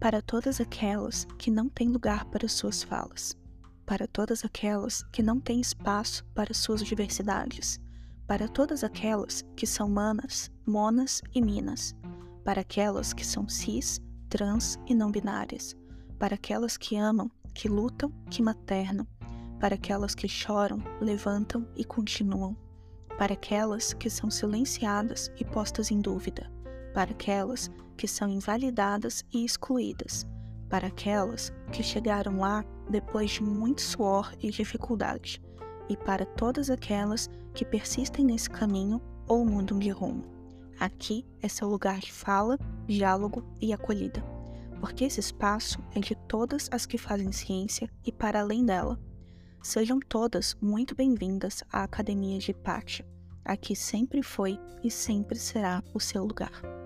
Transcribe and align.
para 0.00 0.22
todas 0.22 0.62
aquelas 0.62 1.26
que 1.36 1.50
não 1.50 1.68
têm 1.68 1.90
lugar 1.90 2.24
para 2.24 2.48
suas 2.48 2.82
falas, 2.82 3.36
para 3.84 4.06
todas 4.06 4.46
aquelas 4.46 5.02
que 5.12 5.22
não 5.22 5.38
têm 5.38 5.60
espaço 5.60 6.24
para 6.34 6.54
suas 6.54 6.82
diversidades, 6.82 7.78
para 8.26 8.48
todas 8.48 8.82
aquelas 8.82 9.44
que 9.54 9.66
são 9.66 9.90
manas, 9.90 10.50
monas 10.66 11.20
e 11.34 11.42
minas, 11.42 11.94
para 12.42 12.62
aquelas 12.62 13.12
que 13.12 13.26
são 13.26 13.46
cis, 13.46 14.00
trans 14.30 14.78
e 14.86 14.94
não 14.94 15.10
binárias, 15.10 15.76
para 16.18 16.34
aquelas 16.34 16.78
que 16.78 16.96
amam, 16.96 17.30
que 17.54 17.68
lutam, 17.68 18.10
que 18.30 18.42
maternam, 18.42 19.06
para 19.60 19.74
aquelas 19.74 20.14
que 20.14 20.26
choram, 20.26 20.82
levantam 20.98 21.68
e 21.76 21.84
continuam, 21.84 22.56
para 23.18 23.34
aquelas 23.34 23.92
que 23.92 24.08
são 24.08 24.30
silenciadas 24.30 25.30
e 25.38 25.44
postas 25.44 25.90
em 25.90 26.00
dúvida, 26.00 26.50
para 26.94 27.10
aquelas 27.10 27.70
que 28.00 28.08
são 28.08 28.30
invalidadas 28.30 29.22
e 29.30 29.44
excluídas, 29.44 30.26
para 30.70 30.86
aquelas 30.86 31.52
que 31.70 31.82
chegaram 31.82 32.38
lá 32.38 32.64
depois 32.88 33.32
de 33.32 33.42
muito 33.42 33.82
suor 33.82 34.32
e 34.40 34.50
dificuldade, 34.50 35.38
e 35.86 35.98
para 35.98 36.24
todas 36.24 36.70
aquelas 36.70 37.28
que 37.52 37.62
persistem 37.62 38.24
nesse 38.24 38.48
caminho 38.48 39.02
ou 39.28 39.44
mudam 39.44 39.78
de 39.78 39.90
rumo. 39.90 40.24
Aqui 40.78 41.26
é 41.42 41.48
seu 41.48 41.68
lugar 41.68 41.98
de 41.98 42.10
fala, 42.10 42.58
diálogo 42.86 43.44
e 43.60 43.70
acolhida, 43.70 44.24
porque 44.80 45.04
esse 45.04 45.20
espaço 45.20 45.78
é 45.94 46.00
de 46.00 46.14
todas 46.26 46.70
as 46.72 46.86
que 46.86 46.96
fazem 46.96 47.30
ciência 47.32 47.86
e 48.02 48.10
para 48.10 48.40
além 48.40 48.64
dela. 48.64 48.98
Sejam 49.62 50.00
todas 50.00 50.56
muito 50.58 50.94
bem-vindas 50.94 51.62
à 51.70 51.82
Academia 51.82 52.38
de 52.38 52.54
Pátia. 52.54 53.06
Aqui 53.44 53.76
sempre 53.76 54.22
foi 54.22 54.58
e 54.82 54.90
sempre 54.90 55.38
será 55.38 55.84
o 55.92 56.00
seu 56.00 56.24
lugar. 56.24 56.79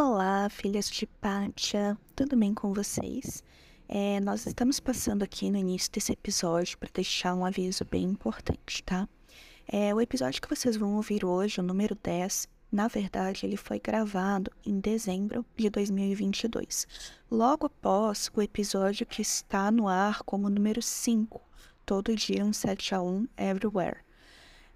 Olá, 0.00 0.48
filhas 0.48 0.88
de 0.88 1.08
Pátia, 1.08 1.98
tudo 2.14 2.36
bem 2.36 2.54
com 2.54 2.72
vocês? 2.72 3.42
É, 3.88 4.20
nós 4.20 4.46
estamos 4.46 4.78
passando 4.78 5.24
aqui 5.24 5.50
no 5.50 5.58
início 5.58 5.90
desse 5.90 6.12
episódio 6.12 6.78
para 6.78 6.88
deixar 6.94 7.34
um 7.34 7.44
aviso 7.44 7.84
bem 7.84 8.04
importante, 8.04 8.80
tá? 8.84 9.08
É, 9.66 9.92
o 9.92 10.00
episódio 10.00 10.40
que 10.40 10.48
vocês 10.48 10.76
vão 10.76 10.94
ouvir 10.94 11.24
hoje, 11.24 11.58
o 11.58 11.64
número 11.64 11.98
10, 12.00 12.46
na 12.70 12.86
verdade, 12.86 13.44
ele 13.44 13.56
foi 13.56 13.80
gravado 13.80 14.52
em 14.64 14.78
dezembro 14.78 15.44
de 15.56 15.68
2022, 15.68 16.86
logo 17.28 17.66
após 17.66 18.30
o 18.32 18.40
episódio 18.40 19.04
que 19.04 19.20
está 19.20 19.68
no 19.72 19.88
ar 19.88 20.22
como 20.22 20.48
número 20.48 20.80
5, 20.80 21.42
Todo 21.84 22.14
Dia 22.14 22.44
um 22.44 22.52
7 22.52 22.94
a 22.94 23.02
1 23.02 23.26
Everywhere. 23.36 23.98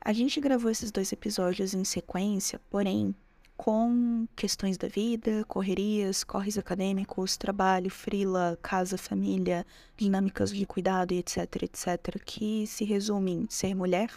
A 0.01 0.12
gente 0.12 0.41
gravou 0.41 0.69
esses 0.69 0.91
dois 0.91 1.12
episódios 1.12 1.75
em 1.75 1.84
sequência, 1.84 2.61
porém, 2.69 3.14
com 3.63 4.27
questões 4.35 4.77
da 4.77 4.89
vida, 4.89 5.45
correrias, 5.47 6.25
corres 6.25 6.59
acadêmicos, 6.59 7.37
trabalho, 7.37 7.89
frila, 7.91 8.59
casa, 8.61 8.99
família, 8.99 9.65
dinâmicas 9.97 10.51
de 10.51 10.67
cuidado 10.67 11.13
e 11.13 11.19
etc, 11.19 11.63
etc, 11.63 12.21
que 12.27 12.67
se 12.67 12.85
resume 12.85 13.31
em 13.31 13.47
ser 13.49 13.77
mulher, 13.77 14.11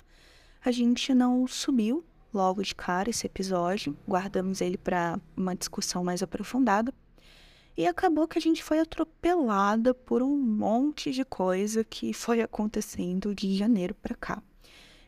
a 0.63 0.71
gente 0.71 1.13
não 1.13 1.45
subiu 1.45 2.03
logo 2.33 2.63
de 2.63 2.73
cara 2.73 3.11
esse 3.11 3.27
episódio, 3.27 3.95
guardamos 4.07 4.61
ele 4.61 4.79
para 4.79 5.19
uma 5.37 5.55
discussão 5.55 6.03
mais 6.03 6.23
aprofundada. 6.23 6.91
E 7.77 7.85
acabou 7.85 8.27
que 8.27 8.39
a 8.39 8.41
gente 8.41 8.63
foi 8.63 8.79
atropelada 8.79 9.93
por 9.93 10.23
um 10.23 10.35
monte 10.35 11.11
de 11.11 11.23
coisa 11.23 11.83
que 11.83 12.13
foi 12.13 12.41
acontecendo 12.41 13.35
de 13.35 13.55
janeiro 13.55 13.93
para 13.93 14.15
cá. 14.15 14.41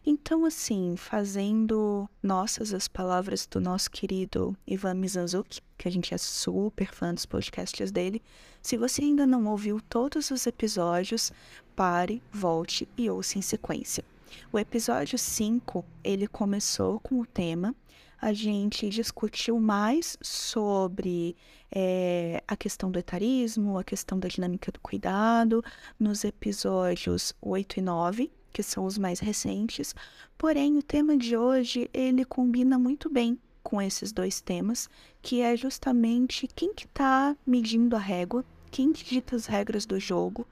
Então, 0.10 0.46
assim, 0.46 0.96
fazendo 0.96 2.10
nossas 2.24 2.74
as 2.74 2.88
palavras 2.88 3.46
do 3.46 3.60
nosso 3.60 3.92
querido 3.92 4.56
Ivan 4.66 4.94
Mizanzuki, 4.94 5.60
que 5.78 5.86
a 5.86 5.92
gente 5.92 6.14
é 6.14 6.18
super 6.18 6.94
fã 6.94 7.14
dos 7.14 7.26
podcasts 7.26 7.92
dele, 7.92 8.24
se 8.62 8.78
você 8.78 9.02
ainda 9.02 9.28
não 9.28 9.46
ouviu 9.48 9.82
todos 9.82 10.32
os 10.32 10.48
episódios, 10.48 11.34
pare, 11.76 12.24
volte 12.32 12.88
e 12.98 13.10
ouça 13.10 13.38
em 13.38 13.42
sequência. 13.42 14.02
O 14.50 14.58
episódio 14.58 15.18
5, 15.18 15.84
ele 16.02 16.26
começou 16.26 17.02
com 17.02 17.20
o 17.20 17.26
tema 17.26 17.76
a 18.20 18.34
gente 18.34 18.90
discutiu 18.90 19.60
mais 19.60 20.18
sobre 20.22 21.36
é, 21.72 22.44
a 22.48 22.56
questão 22.56 22.90
do 22.90 22.98
etarismo, 22.98 23.78
a 23.78 23.84
questão 23.84 24.18
da 24.18 24.28
dinâmica 24.28 24.72
do 24.72 24.80
cuidado, 24.80 25.64
nos 26.00 26.24
episódios 26.24 27.36
8 27.40 27.78
e 27.78 27.82
9, 27.82 28.32
que 28.52 28.64
são 28.64 28.86
os 28.86 28.98
mais 28.98 29.20
recentes. 29.20 29.94
Porém, 30.38 30.78
o 30.78 30.84
tema 30.84 31.18
de 31.18 31.36
hoje 31.38 31.90
ele 31.94 32.26
combina 32.26 32.78
muito 32.78 33.10
bem 33.10 33.40
com 33.64 33.82
esses 33.82 34.12
dois 34.12 34.40
temas, 34.40 34.90
que 35.22 35.42
é 35.42 35.58
justamente 35.58 36.48
quem 36.48 36.74
que 36.74 36.86
está 36.86 37.36
medindo 37.46 37.96
a 37.96 38.00
régua, 38.00 38.46
quem 38.72 38.94
que 38.94 39.04
dita 39.04 39.36
as 39.36 39.46
regras 39.46 39.86
do 39.86 40.00
jogo 40.00 40.48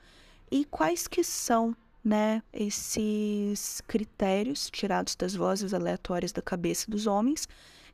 e 0.52 0.66
quais 0.66 1.08
que 1.08 1.24
são 1.24 1.76
né, 2.04 2.44
esses 2.54 3.82
critérios 3.88 4.70
tirados 4.70 5.16
das 5.16 5.34
vozes 5.34 5.74
aleatórias 5.74 6.32
da 6.32 6.42
cabeça 6.42 6.92
dos 6.92 7.08
homens 7.08 7.48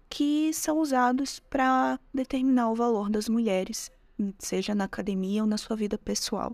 que 0.10 0.52
são 0.54 0.80
usados 0.80 1.40
para 1.40 1.98
determinar 2.14 2.70
o 2.70 2.76
valor 2.76 3.10
das 3.10 3.30
mulheres, 3.30 3.90
seja 4.38 4.76
na 4.76 4.84
academia 4.84 5.42
ou 5.42 5.48
na 5.48 5.58
sua 5.58 5.76
vida 5.78 5.98
pessoal. 5.98 6.54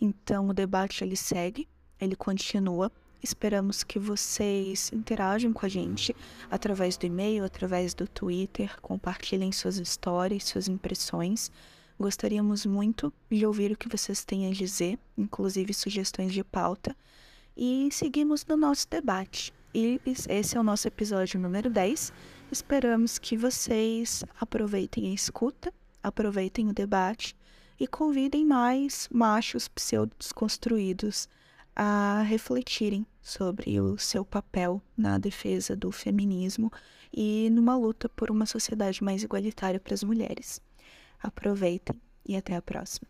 Então 0.00 0.48
o 0.48 0.54
debate 0.54 1.04
ele 1.04 1.14
segue, 1.14 1.68
ele 2.04 2.16
continua. 2.16 2.90
Esperamos 3.22 3.84
que 3.84 3.98
vocês 3.98 4.90
interajam 4.92 5.52
com 5.52 5.64
a 5.64 5.68
gente 5.68 6.14
através 6.50 6.96
do 6.96 7.06
e-mail, 7.06 7.44
através 7.44 7.94
do 7.94 8.08
Twitter, 8.08 8.80
compartilhem 8.80 9.52
suas 9.52 9.76
histórias, 9.76 10.44
suas 10.44 10.66
impressões. 10.66 11.50
Gostaríamos 11.98 12.66
muito 12.66 13.12
de 13.30 13.46
ouvir 13.46 13.70
o 13.70 13.76
que 13.76 13.88
vocês 13.88 14.24
têm 14.24 14.48
a 14.48 14.52
dizer, 14.52 14.98
inclusive 15.16 15.72
sugestões 15.72 16.32
de 16.32 16.42
pauta. 16.42 16.96
E 17.56 17.88
seguimos 17.92 18.44
no 18.44 18.56
nosso 18.56 18.88
debate. 18.88 19.54
E 19.72 20.00
esse 20.04 20.56
é 20.56 20.60
o 20.60 20.64
nosso 20.64 20.88
episódio 20.88 21.38
número 21.38 21.70
10. 21.70 22.12
Esperamos 22.50 23.18
que 23.18 23.36
vocês 23.36 24.24
aproveitem 24.40 25.12
a 25.12 25.14
escuta, 25.14 25.72
aproveitem 26.02 26.68
o 26.68 26.74
debate 26.74 27.36
e 27.78 27.86
convidem 27.86 28.44
mais 28.44 29.08
machos 29.12 29.68
pseudo-desconstruídos 29.68 31.28
a 31.74 32.22
refletirem 32.22 33.06
sobre 33.20 33.80
o 33.80 33.96
seu 33.98 34.24
papel 34.24 34.82
na 34.96 35.18
defesa 35.18 35.74
do 35.74 35.90
feminismo 35.90 36.70
e 37.12 37.48
numa 37.50 37.76
luta 37.76 38.08
por 38.08 38.30
uma 38.30 38.46
sociedade 38.46 39.02
mais 39.02 39.22
igualitária 39.22 39.80
para 39.80 39.94
as 39.94 40.02
mulheres. 40.02 40.60
Aproveitem 41.22 42.00
e 42.26 42.36
até 42.36 42.56
a 42.56 42.62
próxima. 42.62 43.08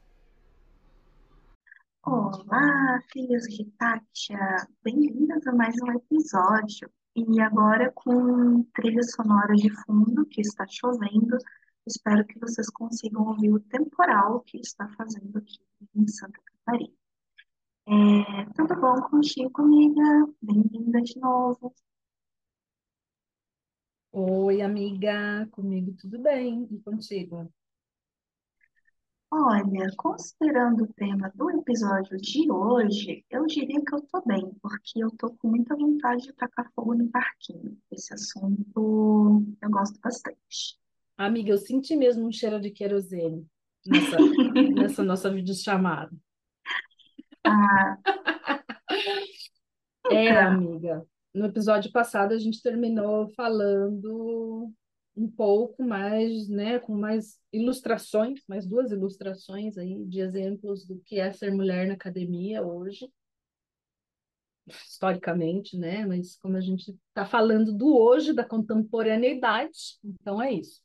Olá, 2.04 3.00
filhos 3.12 3.44
de 3.44 3.64
Tátia! 3.78 4.38
Bem-vindas 4.82 5.46
a 5.46 5.52
mais 5.52 5.74
um 5.82 5.92
episódio. 5.92 6.90
E 7.14 7.40
agora 7.40 7.92
com 7.94 8.64
trilha 8.74 9.02
sonora 9.02 9.54
de 9.54 9.70
fundo, 9.84 10.26
que 10.26 10.40
está 10.40 10.66
chovendo, 10.68 11.36
espero 11.86 12.26
que 12.26 12.38
vocês 12.40 12.68
consigam 12.70 13.26
ouvir 13.26 13.52
o 13.52 13.60
temporal 13.60 14.40
que 14.40 14.58
está 14.58 14.88
fazendo 14.96 15.38
aqui 15.38 15.60
em 15.94 16.08
Santa 16.08 16.40
Catarina. 16.44 17.01
É, 17.86 18.44
tudo 18.54 18.80
bom 18.80 19.00
contigo, 19.10 19.60
amiga? 19.60 20.02
Bem-vinda 20.40 21.02
de 21.02 21.18
novo. 21.18 21.74
Oi, 24.12 24.62
amiga, 24.62 25.46
comigo 25.50 25.92
tudo 25.98 26.18
bem, 26.20 26.68
e 26.70 26.78
contigo? 26.80 27.52
Olha, 29.30 29.90
considerando 29.96 30.84
o 30.84 30.92
tema 30.92 31.32
do 31.34 31.50
episódio 31.50 32.16
de 32.18 32.50
hoje, 32.50 33.24
eu 33.30 33.46
diria 33.46 33.82
que 33.82 33.94
eu 33.94 34.02
tô 34.02 34.22
bem, 34.26 34.52
porque 34.60 35.02
eu 35.02 35.10
tô 35.10 35.30
com 35.34 35.48
muita 35.48 35.74
vontade 35.74 36.22
de 36.22 36.32
tacar 36.34 36.70
fogo 36.74 36.94
no 36.94 37.08
parquinho. 37.10 37.76
Esse 37.90 38.14
assunto 38.14 39.42
eu 39.60 39.70
gosto 39.70 39.98
bastante. 40.00 40.78
Amiga, 41.16 41.50
eu 41.50 41.58
senti 41.58 41.96
mesmo 41.96 42.26
um 42.26 42.32
cheiro 42.32 42.60
de 42.60 42.70
querosene 42.70 43.46
nessa, 43.86 44.16
nessa 44.76 45.02
nossa 45.02 45.30
videochamada. 45.30 46.12
Ah, 47.44 47.98
É, 50.10 50.30
então, 50.30 50.46
amiga, 50.46 51.06
no 51.34 51.46
episódio 51.46 51.90
passado 51.92 52.32
a 52.34 52.38
gente 52.38 52.60
terminou 52.62 53.28
falando 53.34 54.70
um 55.16 55.28
pouco 55.30 55.82
mais, 55.82 56.48
né, 56.48 56.78
com 56.78 56.94
mais 56.96 57.38
ilustrações, 57.52 58.40
mais 58.48 58.66
duas 58.66 58.90
ilustrações 58.90 59.76
aí 59.78 60.04
de 60.06 60.20
exemplos 60.20 60.84
do 60.86 60.98
que 61.00 61.18
é 61.20 61.32
ser 61.32 61.52
mulher 61.52 61.86
na 61.86 61.94
academia 61.94 62.62
hoje, 62.62 63.08
historicamente, 64.66 65.76
né, 65.76 66.04
mas 66.06 66.36
como 66.36 66.56
a 66.56 66.60
gente 66.60 66.90
está 67.08 67.24
falando 67.26 67.72
do 67.76 67.96
hoje, 67.96 68.32
da 68.32 68.44
contemporaneidade, 68.44 69.98
então 70.04 70.40
é 70.42 70.52
isso. 70.52 70.80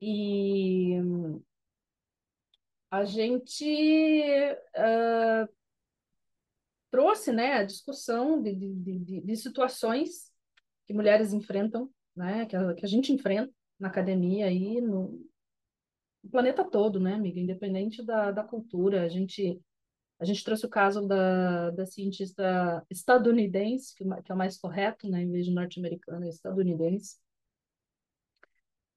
E 0.00 1.00
a 2.90 3.04
gente 3.04 3.64
ah, 4.74 5.48
trouxe, 6.90 7.32
né, 7.32 7.54
a 7.54 7.64
discussão 7.64 8.42
de, 8.42 8.54
de, 8.54 8.98
de, 8.98 9.20
de 9.20 9.36
situações 9.36 10.32
que 10.86 10.92
mulheres 10.92 11.32
enfrentam, 11.32 11.88
né, 12.16 12.46
que 12.46 12.56
a, 12.56 12.74
que 12.74 12.84
a 12.84 12.88
gente 12.88 13.12
enfrenta 13.12 13.52
na 13.78 13.88
academia 13.88 14.46
aí 14.46 14.80
no, 14.80 15.24
no 16.22 16.30
planeta 16.30 16.64
todo, 16.64 16.98
né, 16.98 17.14
amiga? 17.14 17.38
Independente 17.38 18.04
da, 18.04 18.32
da 18.32 18.42
cultura. 18.42 19.04
A 19.04 19.08
gente, 19.08 19.60
a 20.18 20.24
gente 20.24 20.44
trouxe 20.44 20.66
o 20.66 20.68
caso 20.68 21.06
da, 21.06 21.70
da 21.70 21.86
cientista 21.86 22.84
estadunidense, 22.90 23.94
que, 23.94 24.04
que 24.04 24.32
é 24.32 24.34
o 24.34 24.38
mais 24.38 24.58
correto, 24.58 25.08
né, 25.08 25.22
em 25.22 25.30
vez 25.30 25.46
de 25.46 25.52
norte-americana, 25.52 26.26
é 26.26 26.28
estadunidense, 26.28 27.16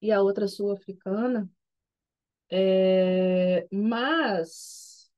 e 0.02 0.12
a 0.12 0.20
outra 0.20 0.46
sul-africana. 0.48 1.48
É, 2.56 3.66
mas 3.72 5.10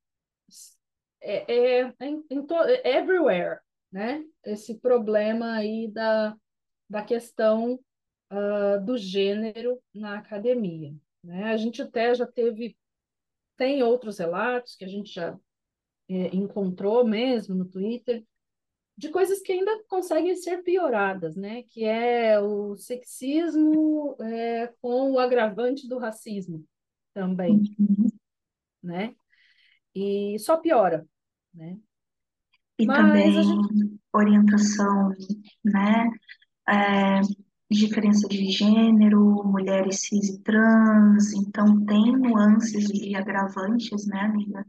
é, 1.21 1.81
é, 1.81 1.95
em, 2.01 2.25
em 2.31 2.47
everywhere, 2.83 3.61
né? 3.93 4.25
Esse 4.43 4.79
problema 4.79 5.53
aí 5.53 5.87
da, 5.87 6.35
da 6.89 7.03
questão 7.05 7.79
uh, 8.33 8.83
do 8.87 8.97
gênero 8.97 9.79
na 9.95 10.17
academia. 10.17 10.95
Né? 11.23 11.45
A 11.53 11.59
gente 11.59 11.83
até 11.83 12.15
já 12.15 12.27
teve, 12.27 12.75
tem 13.55 13.83
outros 13.83 14.17
relatos 14.17 14.75
que 14.75 14.87
a 14.87 14.89
gente 14.89 15.13
já 15.13 15.39
é, 16.09 16.35
encontrou 16.35 17.07
mesmo 17.07 17.55
no 17.55 17.67
Twitter, 17.67 18.25
de 18.97 19.11
coisas 19.11 19.43
que 19.43 19.53
ainda 19.53 19.85
conseguem 19.89 20.35
ser 20.37 20.63
pioradas, 20.63 21.37
né? 21.37 21.65
Que 21.65 21.85
é 21.85 22.41
o 22.41 22.77
sexismo 22.79 24.17
é, 24.23 24.69
com 24.81 25.13
o 25.13 25.19
agravante 25.19 25.87
do 25.87 25.99
racismo 25.99 26.67
também, 27.17 27.63
Uhum. 27.79 28.09
né? 28.83 29.15
E 29.95 30.39
só 30.39 30.57
piora, 30.59 31.07
né? 31.55 31.79
E 32.79 32.87
Mas 32.87 32.97
também 32.97 33.33
gente 33.43 33.99
orientação, 34.13 35.11
né? 35.65 36.11
É, 36.69 37.21
diferença 37.71 38.29
de 38.29 38.51
gênero, 38.51 39.43
mulheres 39.45 40.01
cis 40.03 40.29
e 40.29 40.43
trans, 40.43 41.33
então 41.35 41.85
tem 41.87 42.13
nuances 42.17 42.89
e 42.91 43.15
agravantes, 43.17 44.07
né, 44.07 44.21
amiga? 44.21 44.65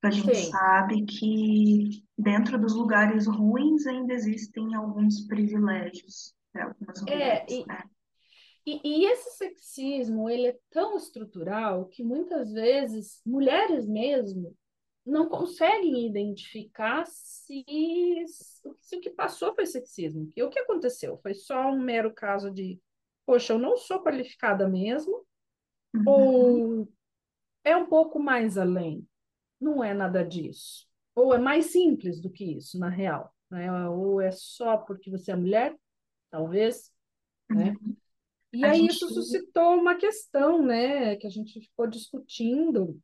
Que 0.00 0.06
a 0.08 0.10
gente 0.10 0.26
tem, 0.32 0.50
sabe 0.50 1.04
que 1.06 2.04
dentro 2.18 2.58
dos 2.60 2.74
lugares 2.74 3.26
ruins 3.26 3.86
ainda 3.86 4.12
existem 4.14 4.74
alguns 4.74 5.20
privilégios 5.26 6.34
para 6.52 6.66
algumas 6.66 7.02
é, 7.06 7.06
mulheres, 7.06 7.44
e, 7.48 7.66
né? 7.66 7.82
E, 8.64 8.80
e 8.84 9.06
esse 9.06 9.36
sexismo, 9.36 10.28
ele 10.30 10.48
é 10.48 10.58
tão 10.70 10.96
estrutural 10.96 11.86
que 11.86 12.04
muitas 12.04 12.52
vezes 12.52 13.20
mulheres 13.26 13.86
mesmo 13.86 14.56
não 15.04 15.28
conseguem 15.28 16.06
identificar 16.06 17.04
se, 17.06 17.64
se 18.80 18.96
o 18.96 19.00
que 19.00 19.10
passou 19.10 19.54
foi 19.54 19.66
sexismo. 19.66 20.30
E 20.36 20.42
o 20.42 20.48
que 20.48 20.60
aconteceu? 20.60 21.18
Foi 21.18 21.34
só 21.34 21.70
um 21.70 21.80
mero 21.80 22.12
caso 22.14 22.50
de, 22.52 22.80
poxa, 23.26 23.52
eu 23.52 23.58
não 23.58 23.76
sou 23.76 24.02
qualificada 24.02 24.68
mesmo, 24.68 25.26
Uhum, 25.94 26.04
ou 26.06 26.88
é 27.64 27.76
um 27.76 27.86
pouco 27.86 28.18
mais 28.18 28.56
além? 28.56 29.06
Não 29.60 29.82
é 29.84 29.92
nada 29.92 30.24
disso. 30.24 30.86
Ou 31.14 31.34
é 31.34 31.38
mais 31.38 31.66
simples 31.66 32.20
do 32.20 32.30
que 32.30 32.44
isso, 32.44 32.78
na 32.78 32.88
real. 32.88 33.34
Né? 33.50 33.70
Ou 33.88 34.20
é 34.20 34.30
só 34.30 34.78
porque 34.78 35.10
você 35.10 35.32
é 35.32 35.36
mulher, 35.36 35.76
talvez, 36.30 36.90
né? 37.50 37.76
uhum. 37.82 37.96
E 38.52 38.64
A 38.64 38.70
aí 38.70 38.80
gente, 38.80 38.90
isso 38.92 39.08
suscitou 39.08 39.74
uma 39.74 39.94
questão, 39.94 40.62
né, 40.62 41.16
que 41.16 41.26
a 41.26 41.30
gente 41.30 41.60
ficou 41.60 41.86
discutindo, 41.86 43.00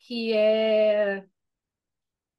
que 0.00 0.32
é 0.32 1.24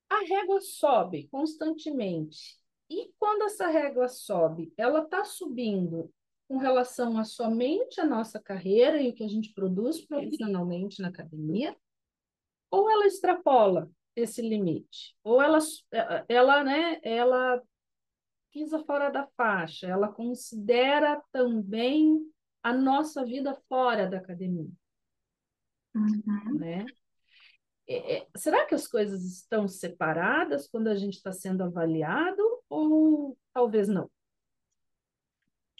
a 0.09 0.19
régua 0.27 0.59
sobe 0.59 1.27
constantemente. 1.29 2.57
E 2.89 3.13
quando 3.17 3.43
essa 3.43 3.67
régua 3.67 4.09
sobe, 4.09 4.73
ela 4.75 5.03
está 5.03 5.23
subindo 5.23 6.11
com 6.49 6.57
relação 6.57 7.17
a 7.17 7.23
somente 7.23 8.01
a 8.01 8.05
nossa 8.05 8.37
carreira 8.37 9.01
e 9.01 9.09
o 9.09 9.13
que 9.13 9.23
a 9.23 9.29
gente 9.29 9.53
produz 9.53 10.05
profissionalmente 10.05 11.01
na 11.01 11.07
academia, 11.07 11.73
ou 12.69 12.91
ela 12.91 13.07
extrapola 13.07 13.89
esse 14.13 14.41
limite, 14.41 15.15
ou 15.23 15.41
ela, 15.41 15.59
ela, 16.27 16.63
né, 16.65 16.99
ela 17.03 17.61
pisa 18.51 18.83
fora 18.83 19.09
da 19.09 19.27
faixa, 19.37 19.87
ela 19.87 20.11
considera 20.11 21.21
também 21.31 22.19
a 22.61 22.73
nossa 22.73 23.25
vida 23.25 23.55
fora 23.67 24.07
da 24.07 24.17
academia, 24.17 24.69
uhum. 25.95 26.57
né? 26.59 26.85
É, 27.87 28.17
é, 28.17 28.27
será 28.37 28.65
que 28.65 28.75
as 28.75 28.87
coisas 28.87 29.23
estão 29.25 29.67
separadas 29.67 30.67
quando 30.67 30.87
a 30.87 30.95
gente 30.95 31.15
está 31.15 31.31
sendo 31.31 31.63
avaliado 31.63 32.41
ou 32.69 33.37
talvez 33.53 33.87
não? 33.87 34.09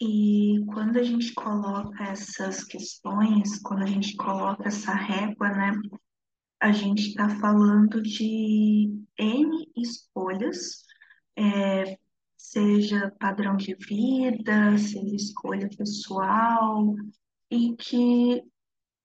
E 0.00 0.64
quando 0.66 0.98
a 0.98 1.02
gente 1.02 1.32
coloca 1.32 2.02
essas 2.02 2.64
questões, 2.64 3.60
quando 3.62 3.84
a 3.84 3.86
gente 3.86 4.16
coloca 4.16 4.66
essa 4.66 4.92
régua, 4.92 5.48
né, 5.50 5.72
a 6.60 6.72
gente 6.72 7.08
está 7.08 7.28
falando 7.28 8.02
de 8.02 8.92
N 9.18 9.72
escolhas, 9.76 10.84
é, 11.36 11.96
seja 12.52 13.10
padrão 13.18 13.56
de 13.56 13.74
vida, 13.74 14.76
seja 14.76 15.16
escolha 15.16 15.70
pessoal, 15.70 16.94
e 17.50 17.74
que 17.76 18.42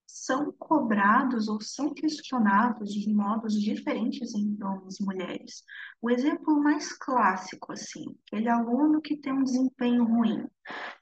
são 0.06 0.52
cobrados 0.52 1.48
ou 1.48 1.58
são 1.58 1.94
questionados 1.94 2.92
de 2.92 3.10
modos 3.10 3.54
diferentes 3.54 4.34
entre 4.34 4.62
homens 4.62 5.00
e 5.00 5.04
mulheres. 5.04 5.64
O 6.00 6.10
exemplo 6.10 6.62
mais 6.62 6.92
clássico, 6.92 7.72
assim, 7.72 8.14
aquele 8.26 8.50
aluno 8.50 9.00
que 9.00 9.16
tem 9.16 9.32
um 9.32 9.44
desempenho 9.44 10.04
ruim. 10.04 10.46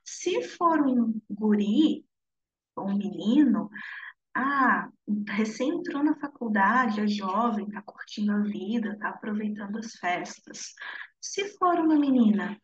Se 0.05 0.43
for 0.43 0.87
um 0.87 1.21
guri 1.29 2.05
um 2.79 2.95
menino, 2.95 3.71
ah, 4.35 4.91
recém 5.31 5.71
entrou 5.71 6.05
na 6.05 6.15
faculdade, 6.17 7.01
é 7.01 7.09
jovem, 7.09 7.71
tá 7.71 7.81
curtindo 7.81 8.33
a 8.33 8.41
vida, 8.41 8.99
tá 8.99 9.09
aproveitando 9.09 9.79
as 9.79 9.93
festas. 9.93 10.75
Se 11.27 11.45
for 11.59 11.75
uma 11.81 11.97
menina, 11.97 12.57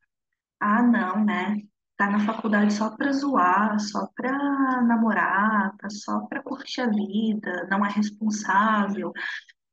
ah, 0.60 0.82
não, 0.82 1.24
né? 1.24 1.60
Tá 1.96 2.08
na 2.08 2.20
faculdade 2.24 2.72
só 2.72 2.96
pra 2.96 3.12
zoar, 3.12 3.78
só 3.80 4.06
pra 4.14 4.32
namorar, 4.82 5.76
tá 5.78 5.90
só 5.90 6.20
pra 6.26 6.42
curtir 6.42 6.82
a 6.82 6.88
vida, 6.88 7.66
não 7.68 7.84
é 7.84 7.90
responsável. 7.90 9.12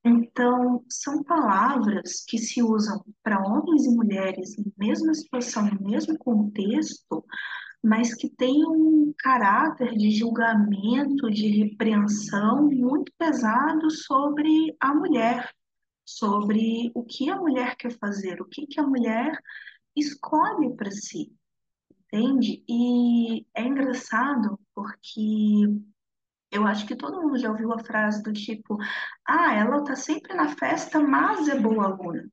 Então, 0.04 0.84
são 0.90 1.24
palavras 1.24 2.26
que 2.28 2.40
se 2.40 2.64
usam 2.64 3.00
para 3.22 3.40
homens 3.40 3.86
e 3.86 3.96
mulheres 3.96 4.58
em 4.58 4.74
mesma 4.76 5.14
situação, 5.14 5.66
no 5.66 5.88
mesmo 5.88 6.18
contexto, 6.18 7.24
mas 7.84 8.16
que 8.16 8.28
têm 8.28 8.66
um 8.66 9.14
caráter 9.19 9.92
de 9.96 10.10
julgamento, 10.12 11.30
de 11.30 11.48
repreensão 11.64 12.68
muito 12.72 13.12
pesado 13.19 13.92
sobre 13.92 14.76
a 14.80 14.96
mulher, 14.96 15.48
sobre 16.09 16.92
o 16.95 17.04
que 17.04 17.30
a 17.30 17.35
mulher 17.35 17.75
quer 17.75 17.92
fazer, 17.92 18.42
o 18.42 18.45
que 18.45 18.66
que 18.66 18.80
a 18.80 18.83
mulher 18.83 19.39
escolhe 19.95 20.75
para 20.75 20.89
si, 20.89 21.31
entende? 21.92 22.63
E 22.68 23.45
é 23.54 23.63
engraçado 23.63 24.59
porque 24.73 25.68
eu 26.51 26.66
acho 26.66 26.87
que 26.87 26.95
todo 26.95 27.21
mundo 27.21 27.37
já 27.37 27.51
ouviu 27.51 27.71
a 27.71 27.80
frase 27.80 28.23
do 28.23 28.33
tipo: 28.33 28.78
Ah, 29.25 29.54
ela 29.56 29.83
tá 29.83 29.95
sempre 29.95 30.33
na 30.33 30.49
festa, 30.49 30.99
mas 30.99 31.47
é 31.47 31.59
boa 31.59 31.85
aluna. 31.85 32.28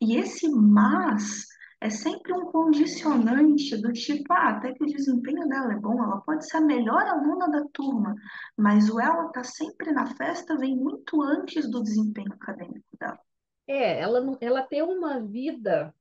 E 0.00 0.16
esse 0.16 0.48
mas 0.50 1.46
é 1.82 1.90
sempre 1.90 2.32
um 2.32 2.46
condicionante 2.46 3.76
do 3.76 3.92
tipo, 3.92 4.32
ah, 4.32 4.50
até 4.50 4.72
que 4.72 4.84
o 4.84 4.86
desempenho 4.86 5.48
dela 5.48 5.72
é 5.72 5.76
bom, 5.80 6.00
ela 6.00 6.20
pode 6.20 6.48
ser 6.48 6.58
a 6.58 6.60
melhor 6.60 7.02
aluna 7.02 7.50
da 7.50 7.66
turma, 7.72 8.14
mas 8.56 8.88
o 8.88 9.00
ela 9.00 9.32
tá 9.32 9.42
sempre 9.42 9.90
na 9.90 10.06
festa 10.14 10.56
vem 10.56 10.76
muito 10.76 11.20
antes 11.20 11.68
do 11.68 11.82
desempenho 11.82 12.32
acadêmico 12.32 12.86
dela. 12.96 13.18
É, 13.66 13.98
ela, 13.98 14.38
ela 14.40 14.62
tem 14.62 14.80
uma 14.80 15.20
vida 15.20 15.92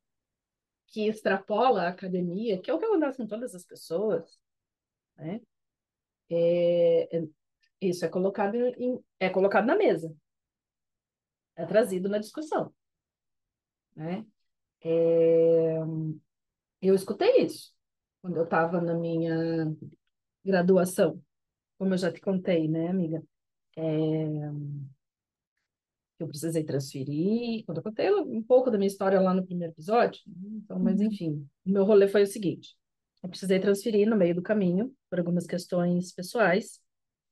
que 0.86 1.08
extrapola 1.08 1.84
a 1.84 1.90
academia, 1.90 2.62
que 2.62 2.70
é 2.70 2.74
o 2.76 2.78
que 2.78 2.86
acontece 2.86 3.18
com 3.18 3.26
todas 3.26 3.56
as 3.56 3.66
pessoas, 3.66 4.40
né? 5.18 5.42
É, 6.30 7.18
é, 7.18 7.28
isso 7.82 8.06
é 8.06 8.08
colocado, 8.08 8.56
em, 8.56 9.04
é 9.20 9.32
colocado 9.32 9.66
na 9.66 9.76
mesa, 9.76 10.16
é 11.56 11.66
trazido 11.66 12.08
na 12.08 12.20
discussão, 12.20 12.72
né? 13.96 14.24
É, 14.84 15.78
eu 16.82 16.96
escutei 16.96 17.44
isso 17.44 17.74
quando 18.22 18.38
eu 18.38 18.44
estava 18.44 18.80
na 18.82 18.94
minha 18.94 19.36
graduação, 20.46 21.22
como 21.80 21.94
eu 21.94 21.98
já 21.98 22.12
te 22.12 22.22
contei, 22.22 22.68
né, 22.70 22.90
amiga? 22.90 23.24
É, 23.78 23.84
eu 26.20 26.28
precisei 26.28 26.64
transferir, 26.64 27.66
quando 27.66 27.78
eu 27.80 27.84
contei 27.84 28.12
um 28.14 28.44
pouco 28.44 28.70
da 28.70 28.78
minha 28.78 28.88
história 28.88 29.20
lá 29.20 29.34
no 29.34 29.46
primeiro 29.46 29.74
episódio, 29.74 30.22
então, 30.28 30.78
mas 30.80 31.00
Uhum, 31.00 31.08
enfim, 31.08 31.50
o 31.66 31.72
meu 31.72 31.84
rolê 31.84 32.08
foi 32.08 32.24
o 32.24 32.28
seguinte, 32.28 32.76
eu 33.24 33.30
precisei 33.30 33.60
transferir 33.60 34.08
no 34.08 34.16
meio 34.16 34.36
do 34.36 34.42
caminho, 34.42 34.94
por 35.10 35.18
algumas 35.20 35.48
questões 35.48 36.12
pessoais, 36.14 36.80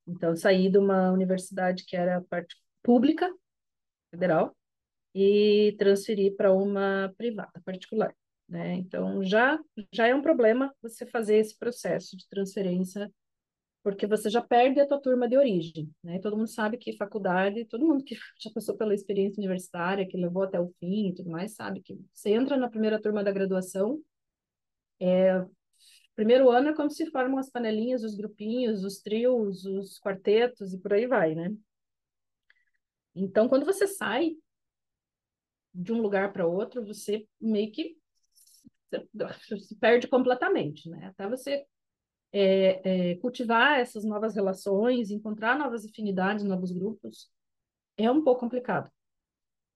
então 0.08 0.36
saí 0.36 0.70
de 0.72 0.77
uma 0.79 1.12
universidade 1.12 1.86
que 1.86 1.96
era 1.96 2.22
parte 2.29 2.56
pública, 2.82 3.32
federal, 4.12 4.56
e 5.13 5.75
transferi 5.78 6.32
para 6.32 6.54
uma 6.54 7.13
privada, 7.18 7.62
particular. 7.66 8.16
né? 8.48 8.75
Então, 8.75 9.24
já, 9.24 9.60
já 9.92 10.08
é 10.08 10.16
um 10.16 10.22
problema 10.22 10.74
você 10.82 11.06
fazer 11.06 11.38
esse 11.38 11.58
processo 11.58 12.16
de 12.18 12.28
transferência, 12.30 13.12
porque 13.84 14.08
você 14.08 14.30
já 14.30 14.42
perde 14.42 14.80
a 14.80 14.88
tua 14.88 15.01
turma 15.01 15.28
de 15.28 15.38
origem, 15.38 15.89
né? 16.04 16.20
Todo 16.20 16.38
mundo 16.38 16.50
sabe 16.50 16.78
que 16.78 16.98
faculdade, 16.98 17.66
todo 17.66 17.88
mundo 17.88 18.04
que 18.04 18.16
já 18.39 18.51
passou 18.51 18.75
pela 18.78 18.94
experiência 18.94 19.39
universitária, 19.39 20.08
que 20.08 20.18
levou 20.18 20.44
até 20.44 20.60
o 20.60 20.74
fim 20.80 21.10
e 21.10 21.16
tudo 21.16 21.30
mais, 21.30 21.56
sabe 21.56 21.82
que 21.82 21.98
você 22.13 22.32
entra 22.32 22.58
na 22.58 22.70
primeira 22.70 23.01
turma 23.01 23.24
da 23.24 23.32
graduação, 23.32 24.01
é, 25.00 25.46
primeiro 26.16 26.50
ano 26.50 26.70
é 26.70 26.75
quando 26.75 26.92
se 26.94 27.06
formam 27.12 27.39
as 27.39 27.50
panelinhas, 27.50 28.04
os 28.04 28.16
grupinhos, 28.16 28.84
os 28.84 29.00
trios, 29.00 29.66
os 29.66 30.00
quartetos 30.00 30.74
e 30.74 30.78
por 30.78 30.94
aí 30.94 31.08
vai, 31.08 31.34
né? 31.34 31.56
Então, 33.16 33.48
quando 33.48 33.66
você 33.66 33.88
sai 33.88 34.36
de 35.74 35.94
um 35.94 36.02
lugar 36.02 36.34
para 36.34 36.48
outro, 36.48 36.86
você 36.86 37.28
meio 37.40 37.72
que 37.72 37.98
se 39.60 39.76
perde 39.76 40.08
completamente, 40.08 40.90
né? 40.90 41.08
Até 41.08 41.28
você 41.28 41.66
é, 42.32 43.12
é, 43.12 43.16
cultivar 43.18 43.80
essas 43.80 44.04
novas 44.04 44.36
relações, 44.36 45.12
encontrar 45.12 45.58
novas 45.58 45.86
afinidades, 45.86 46.44
novos 46.44 46.72
grupos, 46.72 47.30
é 47.98 48.10
um 48.10 48.24
pouco 48.24 48.42
complicado. 48.42 48.90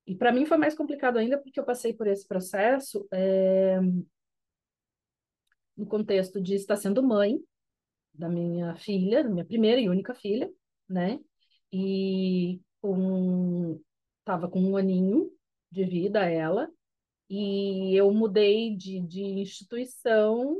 E 0.05 0.15
para 0.15 0.31
mim 0.31 0.45
foi 0.45 0.57
mais 0.57 0.75
complicado 0.75 1.17
ainda 1.17 1.37
porque 1.37 1.59
eu 1.59 1.65
passei 1.65 1.93
por 1.93 2.07
esse 2.07 2.27
processo 2.27 3.07
é, 3.11 3.79
no 5.77 5.85
contexto 5.85 6.41
de 6.41 6.55
estar 6.55 6.75
sendo 6.75 7.01
mãe 7.01 7.39
da 8.13 8.29
minha 8.29 8.75
filha, 8.75 9.23
da 9.23 9.29
minha 9.29 9.45
primeira 9.45 9.79
e 9.81 9.89
única 9.89 10.13
filha, 10.13 10.51
né? 10.87 11.19
E 11.71 12.61
com 12.81 13.81
estava 14.19 14.47
com 14.47 14.61
um 14.61 14.77
aninho 14.77 15.31
de 15.73 15.85
vida 15.85 16.29
ela 16.29 16.69
e 17.29 17.95
eu 17.95 18.13
mudei 18.13 18.75
de, 18.75 19.01
de 19.01 19.23
instituição 19.23 20.57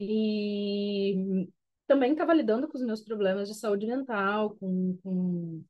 e 0.00 1.48
também 1.86 2.12
estava 2.12 2.34
lidando 2.34 2.68
com 2.68 2.76
os 2.76 2.84
meus 2.84 3.02
problemas 3.02 3.48
de 3.48 3.54
saúde 3.54 3.86
mental, 3.86 4.56
com, 4.56 4.98
com 5.02 5.64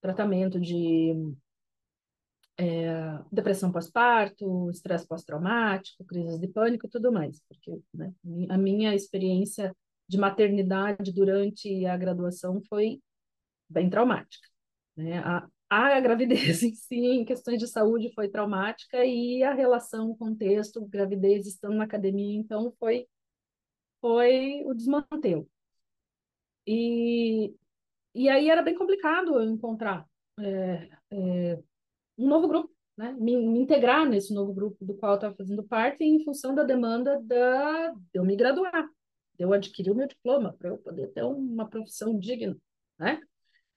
tratamento 0.00 0.60
de 0.60 1.14
é, 2.58 3.18
depressão 3.32 3.72
pós-parto, 3.72 4.70
estresse 4.70 5.06
pós-traumático, 5.06 6.04
crises 6.04 6.38
de 6.38 6.48
pânico 6.48 6.86
e 6.86 6.90
tudo 6.90 7.10
mais, 7.10 7.40
porque 7.48 7.80
né, 7.94 8.12
a 8.50 8.58
minha 8.58 8.94
experiência 8.94 9.74
de 10.06 10.18
maternidade 10.18 11.12
durante 11.12 11.86
a 11.86 11.96
graduação 11.96 12.60
foi 12.68 13.00
bem 13.68 13.88
traumática. 13.88 14.46
Né? 14.96 15.18
A, 15.20 15.48
a 15.70 16.00
gravidez 16.00 16.62
em 16.64 16.74
si, 16.74 16.96
em 16.96 17.24
questões 17.24 17.58
de 17.58 17.68
saúde, 17.68 18.12
foi 18.14 18.28
traumática 18.28 19.04
e 19.04 19.42
a 19.42 19.54
relação, 19.54 20.10
o 20.10 20.16
contexto, 20.16 20.84
gravidez 20.86 21.46
estando 21.46 21.76
na 21.76 21.84
academia, 21.84 22.38
então 22.38 22.72
foi 22.78 23.06
foi 24.00 24.62
o 24.64 24.74
desmantelo. 24.74 25.48
E, 26.66 27.54
e 28.14 28.28
aí 28.28 28.48
era 28.50 28.62
bem 28.62 28.74
complicado 28.74 29.42
encontrar 29.42 30.06
é, 30.38 30.90
é, 31.10 31.62
um 32.18 32.28
novo 32.28 32.48
grupo, 32.48 32.74
né? 32.96 33.12
Me, 33.12 33.36
me, 33.36 33.60
integrar 33.60 34.08
nesse 34.08 34.32
novo 34.34 34.52
grupo 34.52 34.84
do 34.84 34.94
qual 34.94 35.12
eu 35.12 35.16
estava 35.16 35.36
fazendo 35.36 35.62
parte 35.64 36.04
em 36.04 36.24
função 36.24 36.54
da 36.54 36.64
demanda 36.64 37.20
da, 37.22 37.90
de 37.90 37.98
eu 38.14 38.24
me 38.24 38.36
graduar, 38.36 38.88
de 39.38 39.44
eu 39.44 39.52
adquirir 39.52 39.90
o 39.90 39.94
meu 39.94 40.08
diploma 40.08 40.54
para 40.58 40.70
eu 40.70 40.78
poder 40.78 41.08
ter 41.12 41.24
uma 41.24 41.68
profissão 41.68 42.18
digna, 42.18 42.56
né? 42.98 43.20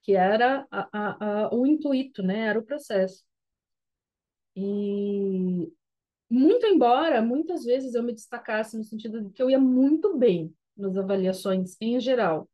Que 0.03 0.13
era 0.15 0.67
a, 0.69 0.89
a, 0.91 1.45
a, 1.45 1.55
o 1.55 1.65
intuito, 1.65 2.22
né? 2.22 2.48
Era 2.48 2.60
o 2.60 2.63
processo. 2.63 3.24
E 4.55 5.72
muito 6.29 6.65
embora 6.65 7.22
muitas 7.22 7.63
vezes 7.63 7.95
eu 7.95 8.03
me 8.03 8.13
destacasse 8.13 8.77
no 8.77 8.83
sentido 8.83 9.22
de 9.22 9.31
que 9.31 9.41
eu 9.41 9.50
ia 9.50 9.60
muito 9.60 10.17
bem 10.17 10.53
nas 10.75 10.98
avaliações 10.98 11.75
em 11.81 12.00
geral, 12.00 12.50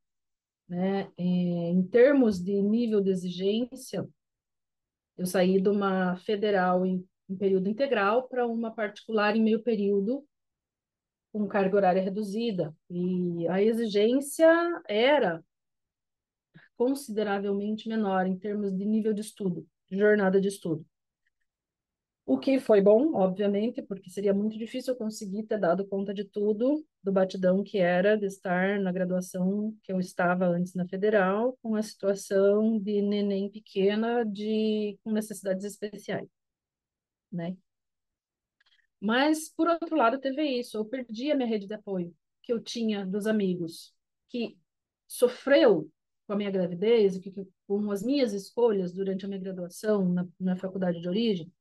né? 0.68 1.12
É, 1.18 1.24
em 1.24 1.84
termos 1.84 2.40
de 2.40 2.62
nível 2.62 3.02
de 3.02 3.10
exigência, 3.12 4.08
eu 5.18 5.26
saí 5.26 5.62
de 5.62 5.70
uma 5.70 6.16
federal 6.18 6.86
em, 6.86 7.06
em 7.30 7.36
período 7.36 7.68
integral 7.68 8.28
para 8.28 8.48
uma 8.48 8.72
particular 8.72 9.36
em 9.36 9.44
meio 9.44 9.62
período 9.64 10.26
com 11.32 11.48
carga 11.48 11.76
horária 11.76 12.02
reduzida. 12.02 12.76
E 12.90 13.48
a 13.48 13.62
exigência 13.62 14.50
era 14.88 15.44
consideravelmente 16.80 17.90
menor 17.90 18.26
em 18.26 18.40
termos 18.40 18.74
de 18.74 18.86
nível 18.86 19.14
de 19.14 19.20
estudo, 19.20 19.68
de 19.92 19.98
jornada 19.98 20.40
de 20.40 20.48
estudo. 20.48 20.86
O 22.26 22.38
que 22.40 22.58
foi 22.58 22.80
bom, 22.80 23.16
obviamente, 23.16 23.82
porque 23.82 24.10
seria 24.10 24.34
muito 24.34 24.58
difícil 24.58 24.96
conseguir 24.96 25.44
ter 25.44 25.60
dado 25.60 25.86
conta 25.86 26.14
de 26.14 26.24
tudo 26.24 26.86
do 27.04 27.12
batidão 27.12 27.64
que 27.66 27.80
era 27.80 28.16
de 28.18 28.28
estar 28.28 28.80
na 28.80 28.94
graduação 28.94 29.76
que 29.84 29.92
eu 29.92 30.00
estava 30.00 30.46
antes 30.46 30.74
na 30.74 30.88
federal, 30.88 31.58
com 31.62 31.76
a 31.76 31.84
situação 31.84 32.80
de 32.80 33.02
neném 33.02 33.52
pequena 33.52 34.24
de 34.24 34.98
com 35.04 35.12
necessidades 35.12 35.66
especiais, 35.66 36.30
né? 37.30 37.58
Mas 39.02 39.50
por 39.50 39.68
outro 39.68 39.98
lado 39.98 40.18
teve 40.18 40.44
isso, 40.44 40.78
eu 40.78 40.86
perdi 40.86 41.30
a 41.30 41.36
minha 41.36 41.50
rede 41.50 41.68
de 41.68 41.74
apoio 41.74 42.16
que 42.42 42.54
eu 42.54 42.62
tinha 42.62 43.06
dos 43.06 43.28
amigos 43.28 43.94
que 44.30 44.58
sofreu 45.08 45.92
com 46.30 46.34
a 46.34 46.36
minha 46.36 46.52
gravidez, 46.52 47.18
que, 47.18 47.34
com 47.68 47.90
as 47.90 48.04
minhas 48.04 48.34
escolhas 48.34 48.94
durante 48.94 49.26
a 49.26 49.28
minha 49.28 49.42
graduação 49.42 50.08
na, 50.08 50.28
na 50.40 50.56
faculdade 50.56 51.02
de 51.02 51.10
origem, 51.10 51.52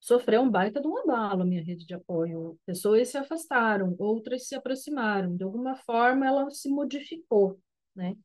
sofreu 0.00 0.42
um 0.42 0.50
baita 0.50 0.80
de 0.80 0.88
um 0.88 0.98
abalo 0.98 1.42
a 1.42 1.46
minha 1.46 1.62
rede 1.62 1.86
de 1.86 1.94
apoio. 1.94 2.58
Pessoas 2.66 3.08
se 3.08 3.16
afastaram, 3.16 3.94
outras 3.96 4.48
se 4.48 4.56
aproximaram. 4.56 5.36
De 5.36 5.44
alguma 5.44 5.76
forma, 5.76 6.26
ela 6.26 6.50
se 6.50 6.68
modificou, 6.68 7.60
né? 7.94 8.16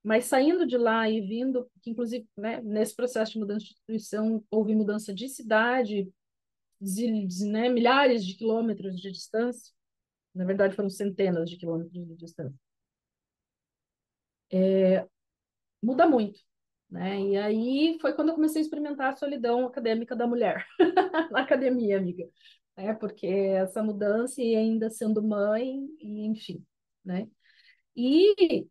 Mas 0.00 0.26
saindo 0.26 0.64
de 0.64 0.78
lá 0.78 1.10
e 1.10 1.20
vindo, 1.20 1.68
que 1.82 1.90
inclusive 1.90 2.24
né, 2.36 2.60
nesse 2.62 2.94
processo 2.94 3.32
de 3.32 3.40
mudança 3.40 3.64
de 3.64 3.72
instituição 3.72 4.44
houve 4.48 4.76
mudança 4.76 5.12
de 5.12 5.28
cidade, 5.28 6.08
de, 6.80 7.26
de, 7.26 7.46
né, 7.46 7.68
milhares 7.68 8.24
de 8.24 8.34
quilômetros 8.36 8.96
de 8.96 9.10
distância, 9.10 9.72
na 10.32 10.44
verdade 10.44 10.76
foram 10.76 10.88
centenas 10.88 11.50
de 11.50 11.56
quilômetros 11.56 11.92
de 11.92 12.14
distância 12.14 12.56
é, 14.52 15.06
muda 15.82 16.06
muito. 16.08 16.40
Né? 16.90 17.20
E 17.20 17.36
aí 17.36 17.98
foi 18.00 18.12
quando 18.14 18.30
eu 18.30 18.34
comecei 18.34 18.60
a 18.60 18.64
experimentar 18.64 19.12
a 19.12 19.16
solidão 19.16 19.66
acadêmica 19.66 20.16
da 20.16 20.26
mulher 20.26 20.66
na 21.30 21.42
academia, 21.42 21.98
amiga. 21.98 22.28
É, 22.76 22.92
porque 22.94 23.26
essa 23.26 23.82
mudança 23.82 24.42
e 24.42 24.56
ainda 24.56 24.90
sendo 24.90 25.22
mãe, 25.22 25.86
e 26.00 26.26
enfim, 26.26 26.64
né? 27.04 27.28
E 27.96 28.66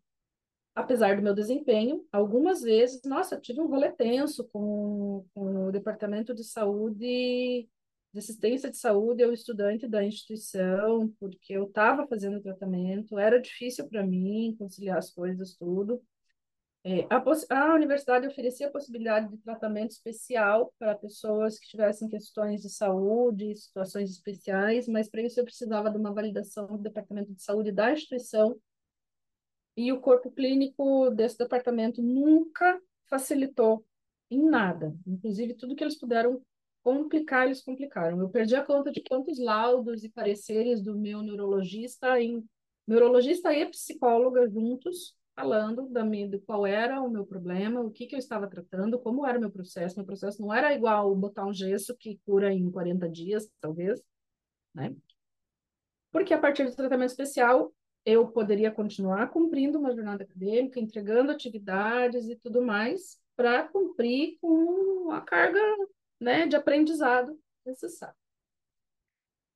apesar 0.76 1.16
do 1.16 1.22
meu 1.22 1.34
desempenho, 1.34 2.06
algumas 2.12 2.62
vezes, 2.62 3.02
nossa, 3.04 3.40
tive 3.40 3.62
um 3.62 3.68
rolê 3.68 3.92
tenso 3.92 4.48
com, 4.50 5.26
com 5.34 5.68
o 5.68 5.72
departamento 5.72 6.34
de 6.34 6.44
saúde, 6.44 7.70
de 8.12 8.20
assistência 8.20 8.70
de 8.70 8.78
saúde, 8.78 9.22
eu 9.22 9.32
estudante 9.32 9.88
da 9.88 10.04
instituição, 10.04 11.14
porque 11.20 11.54
eu 11.54 11.66
estava 11.66 12.08
fazendo 12.08 12.42
tratamento, 12.42 13.20
era 13.20 13.40
difícil 13.40 13.88
para 13.88 14.04
mim 14.06 14.56
conciliar 14.58 14.98
as 14.98 15.12
coisas, 15.12 15.56
tudo. 15.56 16.02
É, 16.84 17.06
a, 17.10 17.22
a, 17.50 17.76
universidade 17.76 18.26
oferecia 18.26 18.68
a 18.68 18.72
possibilidade 18.72 19.30
de 19.30 19.38
tratamento 19.40 19.92
especial 19.92 20.74
para 20.80 20.96
pessoas 20.96 21.60
que 21.60 21.68
tivessem 21.68 22.08
questões 22.08 22.62
de 22.62 22.70
saúde, 22.70 23.56
situações 23.58 24.10
especiais, 24.10 24.88
mas 24.88 25.10
para 25.10 25.22
isso 25.22 25.40
eu 25.40 25.44
precisava 25.44 25.92
de 25.92 25.98
uma 25.98 26.14
validação 26.14 26.68
do 26.68 26.78
departamento 26.78 27.34
de 27.34 27.44
saúde 27.44 27.72
da 27.72 27.92
instituição. 27.92 28.58
E 29.76 29.92
o 29.92 30.00
corpo 30.00 30.32
clínico 30.32 31.10
desse 31.12 31.38
departamento 31.38 32.02
nunca 32.02 32.80
facilitou 33.10 33.86
em 34.32 34.44
nada. 34.44 34.96
Inclusive, 35.06 35.56
tudo 35.56 35.76
que 35.76 35.84
eles 35.84 35.98
puderam 35.98 36.42
complicar, 36.90 37.46
eles 37.46 37.62
complicaram. 37.62 38.20
Eu 38.20 38.30
perdi 38.30 38.56
a 38.56 38.66
conta 38.66 38.92
de 38.92 39.04
quantos 39.08 39.38
laudos 39.38 40.04
e 40.04 40.10
pareceres 40.10 40.82
do 40.82 40.98
meu 40.98 41.22
neurologista, 41.22 42.20
em, 42.20 42.44
neurologista 42.88 43.54
e 43.54 43.64
psicóloga 43.68 44.50
juntos, 44.50 45.16
falando 45.36 45.88
da 45.88 46.04
minha, 46.04 46.28
de 46.28 46.40
qual 46.40 46.66
era 46.66 47.00
o 47.00 47.10
meu 47.10 47.24
problema, 47.26 47.80
o 47.80 47.92
que, 47.92 48.08
que 48.08 48.16
eu 48.16 48.20
estava 48.20 48.48
tratando, 48.48 48.98
como 49.00 49.26
era 49.26 49.38
o 49.38 49.42
meu 49.42 49.52
processo. 49.52 49.98
Meu 49.98 50.06
processo 50.06 50.42
não 50.42 50.52
era 50.52 50.74
igual 50.74 51.16
botar 51.16 51.46
um 51.46 51.54
gesso 51.54 51.96
que 51.96 52.20
cura 52.26 52.52
em 52.52 52.72
40 52.72 53.08
dias, 53.08 53.48
talvez, 53.62 54.02
né? 54.74 54.96
Porque 56.12 56.34
a 56.34 56.40
partir 56.40 56.66
do 56.66 56.76
tratamento 56.76 57.12
especial, 57.12 57.72
eu 58.04 58.28
poderia 58.30 58.72
continuar 58.72 59.30
cumprindo 59.30 59.78
uma 59.78 59.94
jornada 59.94 60.24
acadêmica, 60.24 60.80
entregando 60.80 61.32
atividades 61.32 62.28
e 62.28 62.36
tudo 62.36 62.64
mais, 62.64 63.20
para 63.36 63.68
cumprir 63.68 64.40
com 64.42 65.12
a 65.12 65.22
carga 65.22 65.62
né, 66.20 66.48
de 66.48 66.56
aprendizado 66.56 67.40
necessário. 67.66 68.16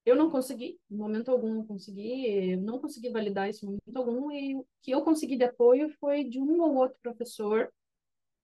Eu 0.05 0.15
não 0.15 0.29
consegui, 0.29 0.79
em 0.91 0.96
momento 0.98 1.32
algum 1.32 1.53
não 1.53 1.65
consegui, 1.65 2.58
não 2.58 2.77
consegui 2.79 3.10
validar 3.10 3.50
isso 3.50 3.65
em 3.65 3.70
momento 3.70 3.98
algum, 3.98 4.32
e 4.32 4.55
o 4.55 4.65
que 4.82 4.91
eu 4.91 5.01
consegui 5.01 5.38
de 5.38 5.46
apoio 5.46 5.89
foi 6.00 6.25
de 6.25 6.39
um 6.39 6.62
ou 6.62 6.75
outro 6.75 6.98
professor 7.01 7.72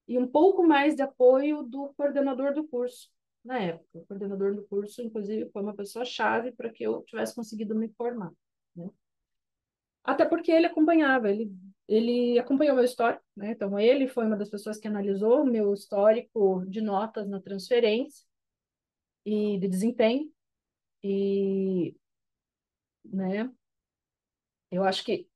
e 0.08 0.18
um 0.18 0.28
pouco 0.28 0.64
mais 0.64 0.96
de 0.96 1.02
apoio 1.02 1.64
do 1.64 1.94
coordenador 1.96 2.54
do 2.54 2.68
curso, 2.68 3.12
na 3.44 3.60
época. 3.60 4.00
O 4.00 4.06
coordenador 4.06 4.56
do 4.56 4.64
curso, 4.64 5.02
inclusive, 5.02 5.50
foi 5.52 5.62
uma 5.62 5.76
pessoa 5.76 6.06
chave 6.06 6.52
para 6.54 6.70
que 6.70 6.84
eu 6.84 7.04
tivesse 7.04 7.36
conseguido 7.36 7.76
me 7.76 7.90
formar, 7.90 8.32
né? 8.76 8.90
Até 10.10 10.26
porque 10.26 10.52
ele 10.52 10.66
acompanhava, 10.66 11.30
ele, 11.30 11.52
ele 11.88 12.40
acompanhou 12.40 12.76
meu 12.76 12.84
histórico, 12.84 13.24
né? 13.38 13.52
Então, 13.52 13.80
ele 13.80 14.08
foi 14.08 14.26
uma 14.26 14.36
das 14.36 14.50
pessoas 14.50 14.80
que 14.80 14.88
analisou 14.88 15.46
meu 15.46 15.72
histórico 15.72 16.66
de 16.68 16.82
notas 16.82 17.30
na 17.30 17.40
transferência 17.40 18.26
e 19.24 19.60
de 19.60 19.68
desempenho. 19.68 20.32
E, 21.04 21.96
né? 23.06 23.52
Eu 24.72 24.84
acho 24.84 25.06
que, 25.06 25.28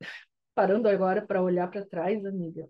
parando 0.55 0.87
agora 0.89 1.21
para 1.23 1.43
olhar 1.43 1.69
para 1.69 1.85
trás, 1.85 2.25
amiga, 2.25 2.67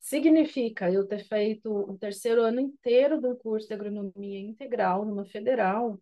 significa 0.00 0.90
eu 0.90 1.06
ter 1.06 1.22
feito 1.24 1.70
o 1.70 1.98
terceiro 1.98 2.42
ano 2.42 2.60
inteiro 2.60 3.20
do 3.20 3.36
curso 3.36 3.68
de 3.68 3.74
agronomia 3.74 4.40
integral 4.40 5.04
numa 5.04 5.26
federal 5.26 6.00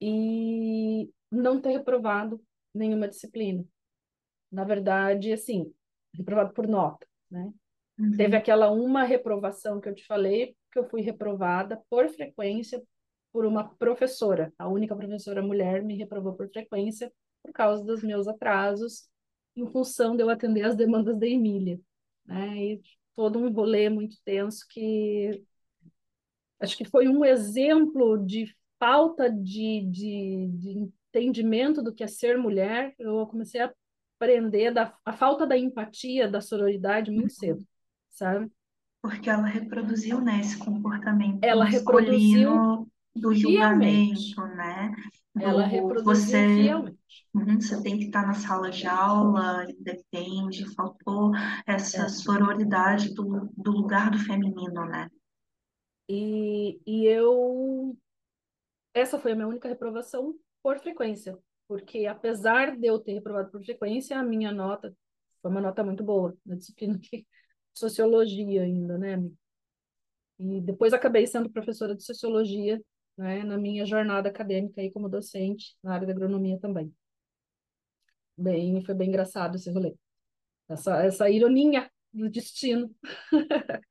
e 0.00 1.12
não 1.30 1.60
ter 1.60 1.70
reprovado 1.72 2.42
nenhuma 2.74 3.08
disciplina. 3.08 3.64
Na 4.50 4.64
verdade, 4.64 5.32
assim, 5.32 5.72
reprovado 6.14 6.52
por 6.52 6.66
nota, 6.66 7.06
né? 7.30 7.52
Uhum. 7.98 8.16
Teve 8.16 8.36
aquela 8.36 8.70
uma 8.70 9.02
reprovação 9.02 9.80
que 9.80 9.88
eu 9.88 9.94
te 9.94 10.06
falei, 10.06 10.56
que 10.72 10.78
eu 10.78 10.88
fui 10.88 11.00
reprovada 11.00 11.82
por 11.90 12.08
frequência 12.08 12.82
por 13.32 13.44
uma 13.44 13.68
professora. 13.76 14.52
A 14.58 14.68
única 14.68 14.96
professora 14.96 15.42
mulher 15.42 15.82
me 15.82 15.96
reprovou 15.96 16.34
por 16.34 16.48
frequência 16.48 17.12
por 17.42 17.52
causa 17.52 17.84
dos 17.84 18.02
meus 18.02 18.26
atrasos, 18.28 19.08
em 19.56 19.66
função 19.66 20.16
de 20.16 20.22
eu 20.22 20.30
atender 20.30 20.62
as 20.62 20.76
demandas 20.76 21.18
da 21.18 21.26
Emília. 21.26 21.80
Né? 22.24 22.56
E 22.56 22.82
todo 23.16 23.38
um 23.38 23.52
rolê 23.52 23.88
muito 23.88 24.16
tenso 24.24 24.64
que 24.68 25.44
acho 26.60 26.76
que 26.76 26.84
foi 26.84 27.08
um 27.08 27.24
exemplo 27.24 28.24
de 28.24 28.54
falta 28.78 29.30
de, 29.30 29.86
de, 29.90 30.48
de 30.52 30.92
entendimento 31.08 31.82
do 31.82 31.94
que 31.94 32.04
é 32.04 32.06
ser 32.06 32.38
mulher, 32.38 32.94
eu 32.98 33.26
comecei 33.26 33.60
a 33.60 33.72
aprender 34.18 34.72
da, 34.72 34.94
a 35.04 35.12
falta 35.12 35.46
da 35.46 35.56
empatia, 35.56 36.28
da 36.28 36.40
sororidade 36.40 37.10
muito 37.10 37.32
cedo, 37.32 37.64
sabe? 38.10 38.50
Porque 39.00 39.30
ela 39.30 39.46
reproduziu, 39.46 40.20
né, 40.20 40.40
esse 40.40 40.58
comportamento 40.58 41.38
ela 41.42 41.64
reproduziu 41.64 42.90
do 43.14 43.34
julgamento, 43.34 44.34
fielmente. 44.34 44.56
né? 44.56 44.92
Do, 45.34 45.42
ela 45.42 45.66
reproduziu 45.66 46.04
você, 46.04 46.46
fielmente. 46.48 46.98
Uhum, 47.34 47.60
você 47.60 47.82
tem 47.82 47.98
que 47.98 48.06
estar 48.06 48.26
na 48.26 48.34
sala 48.34 48.70
de 48.70 48.86
aula, 48.86 49.66
depende, 49.78 50.74
faltou 50.74 51.32
essa 51.66 52.02
é. 52.02 52.08
sororidade 52.08 53.14
do, 53.14 53.48
do 53.56 53.70
lugar 53.70 54.10
do 54.10 54.18
feminino, 54.18 54.84
né? 54.86 55.08
E, 56.08 56.80
e 56.86 57.06
eu 57.06 57.96
essa 58.94 59.18
foi 59.18 59.32
a 59.32 59.34
minha 59.34 59.46
única 59.46 59.68
reprovação 59.68 60.34
por 60.62 60.78
frequência, 60.78 61.38
porque 61.66 62.06
apesar 62.06 62.76
de 62.76 62.86
eu 62.86 62.98
ter 62.98 63.14
reprovado 63.14 63.50
por 63.50 63.62
frequência, 63.64 64.18
a 64.18 64.22
minha 64.22 64.52
nota 64.52 64.94
foi 65.40 65.50
uma 65.50 65.60
nota 65.60 65.84
muito 65.84 66.02
boa 66.02 66.36
na 66.44 66.56
disciplina 66.56 66.98
de 66.98 67.26
sociologia 67.72 68.62
ainda, 68.62 68.98
né? 68.98 69.16
E 70.38 70.60
depois 70.60 70.92
acabei 70.92 71.26
sendo 71.26 71.50
professora 71.50 71.94
de 71.94 72.04
sociologia, 72.04 72.80
né, 73.16 73.42
na 73.42 73.58
minha 73.58 73.84
jornada 73.84 74.28
acadêmica 74.28 74.80
aí 74.80 74.90
como 74.90 75.08
docente 75.08 75.76
na 75.82 75.94
área 75.94 76.06
da 76.06 76.12
agronomia 76.12 76.58
também. 76.60 76.94
Bem, 78.36 78.80
foi 78.84 78.94
bem 78.94 79.08
engraçado 79.08 79.56
esse 79.56 79.70
rolê. 79.70 79.96
Essa, 80.68 81.02
essa 81.04 81.28
ironia 81.28 81.90
do 82.12 82.30
destino. 82.30 82.94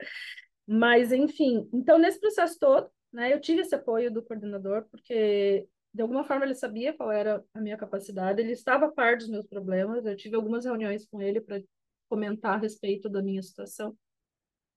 Mas, 0.66 1.12
enfim, 1.12 1.68
então 1.74 1.98
nesse 1.98 2.20
processo 2.20 2.58
todo, 2.60 2.90
né, 3.12 3.34
eu 3.34 3.42
tive 3.42 3.62
esse 3.62 3.76
apoio 3.76 4.12
do 4.12 4.24
coordenador, 4.24 4.86
porque 4.90 5.68
de 5.98 6.04
alguma 6.04 6.24
forma 6.24 6.46
ele 6.46 6.54
sabia 6.54 6.94
qual 6.96 7.12
era 7.12 7.44
a 7.56 7.60
minha 7.60 7.76
capacidade, 7.76 8.40
ele 8.40 8.52
estava 8.52 8.86
a 8.86 8.92
par 8.92 9.18
dos 9.18 9.28
meus 9.28 9.48
problemas, 9.48 10.06
eu 10.06 10.16
tive 10.16 10.36
algumas 10.36 10.64
reuniões 10.64 11.08
com 11.08 11.20
ele 11.20 11.42
para 11.42 11.60
comentar 12.08 12.54
a 12.54 12.58
respeito 12.58 13.10
da 13.10 13.20
minha 13.24 13.42
situação, 13.42 13.98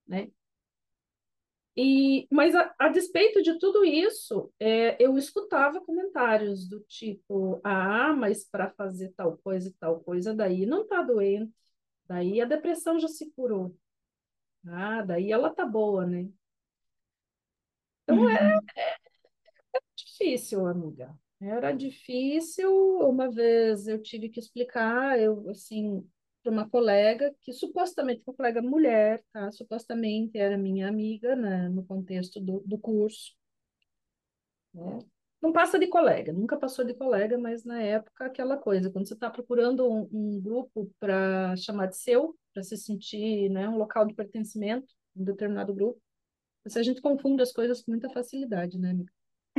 né? 0.07 0.31
E, 1.77 2.27
mas 2.31 2.55
a, 2.55 2.73
a 2.79 2.89
despeito 2.89 3.43
de 3.43 3.59
tudo 3.59 3.85
isso, 3.85 4.51
é, 4.59 4.97
eu 5.01 5.15
escutava 5.15 5.79
comentários 5.79 6.67
do 6.67 6.79
tipo, 6.81 7.61
ah, 7.63 8.13
mas 8.13 8.43
para 8.43 8.71
fazer 8.71 9.13
tal 9.15 9.37
coisa 9.37 9.69
e 9.69 9.73
tal 9.73 9.99
coisa, 9.99 10.33
daí 10.33 10.65
não 10.65 10.87
tá 10.87 11.03
doente, 11.03 11.53
daí 12.07 12.41
a 12.41 12.45
depressão 12.45 12.99
já 12.99 13.07
se 13.07 13.31
curou, 13.33 13.77
ah, 14.67 15.03
daí 15.03 15.31
ela 15.31 15.51
tá 15.53 15.65
boa, 15.65 16.03
né? 16.07 16.27
Então 18.03 18.27
é, 18.27 18.55
uhum. 18.55 18.61
É, 19.75 19.79
difícil, 19.95 20.65
amiga. 20.65 21.15
Era 21.41 21.71
difícil. 21.71 22.71
Uma 22.99 23.29
vez 23.31 23.87
eu 23.87 24.01
tive 24.01 24.29
que 24.29 24.39
explicar, 24.39 25.19
eu 25.19 25.49
assim, 25.49 26.07
para 26.43 26.51
uma 26.51 26.69
colega 26.69 27.33
que 27.41 27.51
supostamente 27.51 28.21
uma 28.25 28.35
colega 28.35 28.61
mulher, 28.61 29.23
tá? 29.33 29.51
Supostamente 29.51 30.37
era 30.37 30.57
minha 30.57 30.87
amiga, 30.87 31.35
né? 31.35 31.69
No 31.69 31.83
contexto 31.85 32.39
do, 32.39 32.61
do 32.65 32.77
curso. 32.77 33.35
Né? 34.73 34.99
Não 35.41 35.51
passa 35.51 35.79
de 35.79 35.87
colega, 35.87 36.31
nunca 36.31 36.55
passou 36.57 36.85
de 36.85 36.93
colega, 36.93 37.35
mas 37.37 37.63
na 37.65 37.81
época 37.81 38.25
aquela 38.25 38.57
coisa, 38.57 38.91
quando 38.91 39.07
você 39.07 39.15
está 39.15 39.29
procurando 39.29 39.89
um, 39.91 40.07
um 40.11 40.39
grupo 40.39 40.91
para 40.99 41.55
chamar 41.55 41.87
de 41.87 41.97
seu, 41.97 42.37
para 42.53 42.61
se 42.61 42.77
sentir, 42.77 43.49
né, 43.49 43.67
um 43.67 43.77
local 43.77 44.05
de 44.05 44.13
pertencimento, 44.13 44.93
um 45.15 45.23
determinado 45.23 45.73
grupo, 45.73 45.99
a 46.63 46.83
gente 46.83 47.01
confunde 47.01 47.41
as 47.41 47.51
coisas 47.51 47.81
com 47.81 47.91
muita 47.91 48.07
facilidade, 48.11 48.77
né, 48.77 48.91
amiga? 48.91 49.11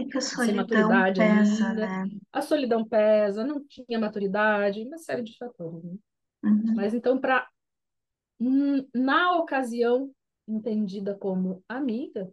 É 0.02 0.10
que 0.10 0.18
a 0.18 0.20
solidão 0.20 0.66
pesa, 1.14 1.68
ainda. 1.68 1.86
né? 1.86 2.10
A 2.32 2.42
solidão 2.42 2.84
pesa, 2.84 3.44
não 3.44 3.64
tinha 3.64 3.98
maturidade, 3.98 4.84
uma 4.84 4.98
série 4.98 5.22
de 5.22 5.36
fatores. 5.36 5.82
Né? 5.84 5.98
Uhum. 6.44 6.74
Mas 6.74 6.94
então, 6.94 7.18
para 7.18 7.48
na 8.92 9.36
ocasião 9.36 10.12
entendida 10.48 11.14
como 11.14 11.62
amiga, 11.68 12.32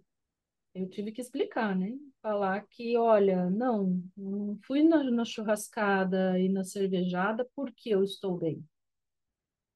eu 0.74 0.90
tive 0.90 1.12
que 1.12 1.22
explicar, 1.22 1.76
né? 1.76 1.98
Falar 2.22 2.66
que, 2.68 2.98
olha, 2.98 3.50
não, 3.50 4.02
não 4.16 4.58
fui 4.66 4.84
na, 4.84 5.04
na 5.04 5.26
churrascada 5.26 6.40
e 6.40 6.50
na 6.50 6.64
cervejada 6.64 7.48
porque 7.56 7.90
eu 7.90 8.04
estou 8.04 8.38
bem. 8.38 8.64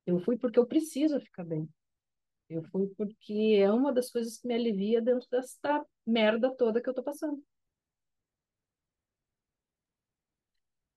Eu 0.06 0.20
fui 0.20 0.38
porque 0.38 0.60
eu 0.60 0.66
preciso 0.66 1.20
ficar 1.20 1.44
bem. 1.44 1.70
Eu 2.50 2.64
fui 2.64 2.88
porque 2.98 3.58
é 3.60 3.72
uma 3.72 3.94
das 3.94 4.12
coisas 4.12 4.38
que 4.38 4.48
me 4.48 4.54
alivia 4.54 5.02
dentro 5.02 5.28
dessa 5.30 5.86
merda 6.06 6.54
toda 6.56 6.82
que 6.82 6.90
eu 6.90 6.94
tô 6.94 7.02
passando. 7.02 7.42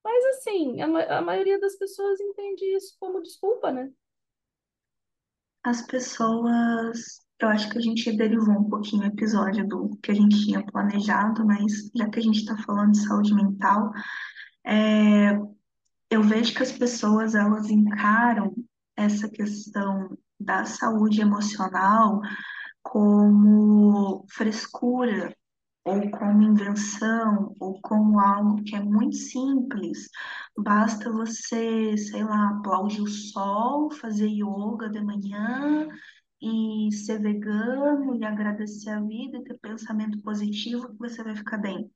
Mas, 0.06 0.24
assim, 0.36 0.80
a, 0.80 1.18
a 1.18 1.20
maioria 1.20 1.58
das 1.58 1.74
pessoas 1.74 2.20
entende 2.20 2.64
isso 2.76 2.96
como 3.00 3.20
desculpa, 3.20 3.72
né? 3.72 3.90
As 5.64 5.82
pessoas. 5.82 7.26
Eu 7.40 7.48
acho 7.48 7.68
que 7.68 7.78
a 7.78 7.80
gente 7.80 8.16
derivou 8.16 8.54
um 8.54 8.70
pouquinho 8.70 9.02
o 9.02 9.06
episódio 9.06 9.66
do 9.66 9.96
que 10.00 10.12
a 10.12 10.14
gente 10.14 10.44
tinha 10.44 10.64
planejado, 10.64 11.44
mas 11.44 11.90
já 11.92 12.08
que 12.08 12.20
a 12.20 12.22
gente 12.22 12.38
está 12.38 12.56
falando 12.58 12.92
de 12.92 13.04
saúde 13.04 13.34
mental, 13.34 13.90
é, 14.64 15.32
eu 16.08 16.22
vejo 16.22 16.54
que 16.54 16.62
as 16.62 16.70
pessoas 16.70 17.34
elas 17.34 17.68
encaram 17.68 18.54
essa 18.96 19.28
questão 19.28 20.16
da 20.38 20.64
saúde 20.64 21.20
emocional 21.20 22.20
como 22.80 24.24
frescura, 24.30 25.36
ou 25.86 26.10
como 26.10 26.42
invenção, 26.42 27.54
ou 27.60 27.80
como 27.80 28.18
algo 28.20 28.62
que 28.64 28.74
é 28.74 28.80
muito 28.80 29.16
simples. 29.16 30.08
Basta 30.58 31.10
você, 31.12 31.96
sei 31.96 32.24
lá, 32.24 32.50
aplaudir 32.50 33.02
o 33.02 33.06
sol, 33.06 33.90
fazer 33.92 34.28
yoga 34.28 34.88
de 34.90 35.00
manhã 35.00 35.88
e 36.42 36.90
ser 36.92 37.20
vegano 37.20 38.16
e 38.16 38.24
agradecer 38.24 38.90
a 38.90 39.00
vida 39.00 39.38
e 39.38 39.44
ter 39.44 39.58
pensamento 39.60 40.20
positivo 40.22 40.88
que 40.88 40.98
você 40.98 41.22
vai 41.22 41.36
ficar 41.36 41.58
bem. 41.58 41.90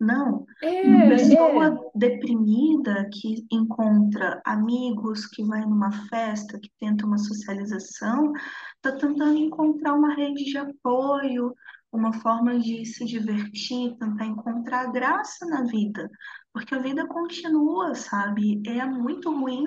Não, 0.00 0.44
É, 0.62 0.82
uma 0.82 1.08
pessoa 1.08 1.66
é. 1.68 1.98
deprimida 1.98 3.08
que 3.12 3.46
encontra 3.50 4.40
amigos, 4.44 5.26
que 5.26 5.44
vai 5.44 5.60
numa 5.62 5.90
festa, 6.08 6.58
que 6.58 6.70
tenta 6.78 7.06
uma 7.06 7.18
socialização, 7.18 8.32
está 8.76 8.92
tentando 8.92 9.38
encontrar 9.38 9.94
uma 9.94 10.14
rede 10.14 10.44
de 10.44 10.58
apoio, 10.58 11.54
uma 11.96 12.12
forma 12.12 12.58
de 12.58 12.84
se 12.84 13.04
divertir, 13.04 13.96
tentar 13.98 14.26
encontrar 14.26 14.92
graça 14.92 15.46
na 15.46 15.62
vida, 15.62 16.10
porque 16.52 16.74
a 16.74 16.78
vida 16.78 17.06
continua, 17.06 17.94
sabe? 17.94 18.62
É 18.66 18.84
muito 18.84 19.30
ruim 19.30 19.64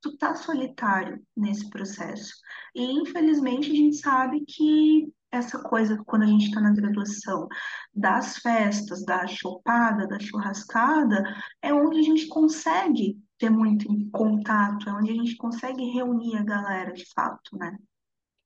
tu 0.00 0.16
tá 0.18 0.34
solitário 0.34 1.22
nesse 1.36 1.70
processo. 1.70 2.34
E 2.74 2.82
infelizmente 2.82 3.70
a 3.70 3.74
gente 3.74 3.96
sabe 3.96 4.44
que 4.46 5.12
essa 5.30 5.58
coisa 5.58 6.02
quando 6.04 6.22
a 6.22 6.26
gente 6.26 6.46
está 6.46 6.60
na 6.60 6.72
graduação 6.72 7.48
das 7.94 8.36
festas, 8.38 9.04
da 9.04 9.26
chopada, 9.26 10.06
da 10.06 10.18
churrascada, 10.18 11.24
é 11.62 11.72
onde 11.72 12.00
a 12.00 12.02
gente 12.02 12.26
consegue 12.28 13.18
ter 13.38 13.48
muito 13.50 13.88
contato, 14.10 14.88
é 14.88 14.92
onde 14.92 15.10
a 15.10 15.14
gente 15.14 15.36
consegue 15.36 15.84
reunir 15.90 16.36
a 16.36 16.44
galera 16.44 16.92
de 16.92 17.04
fato, 17.14 17.56
né? 17.56 17.76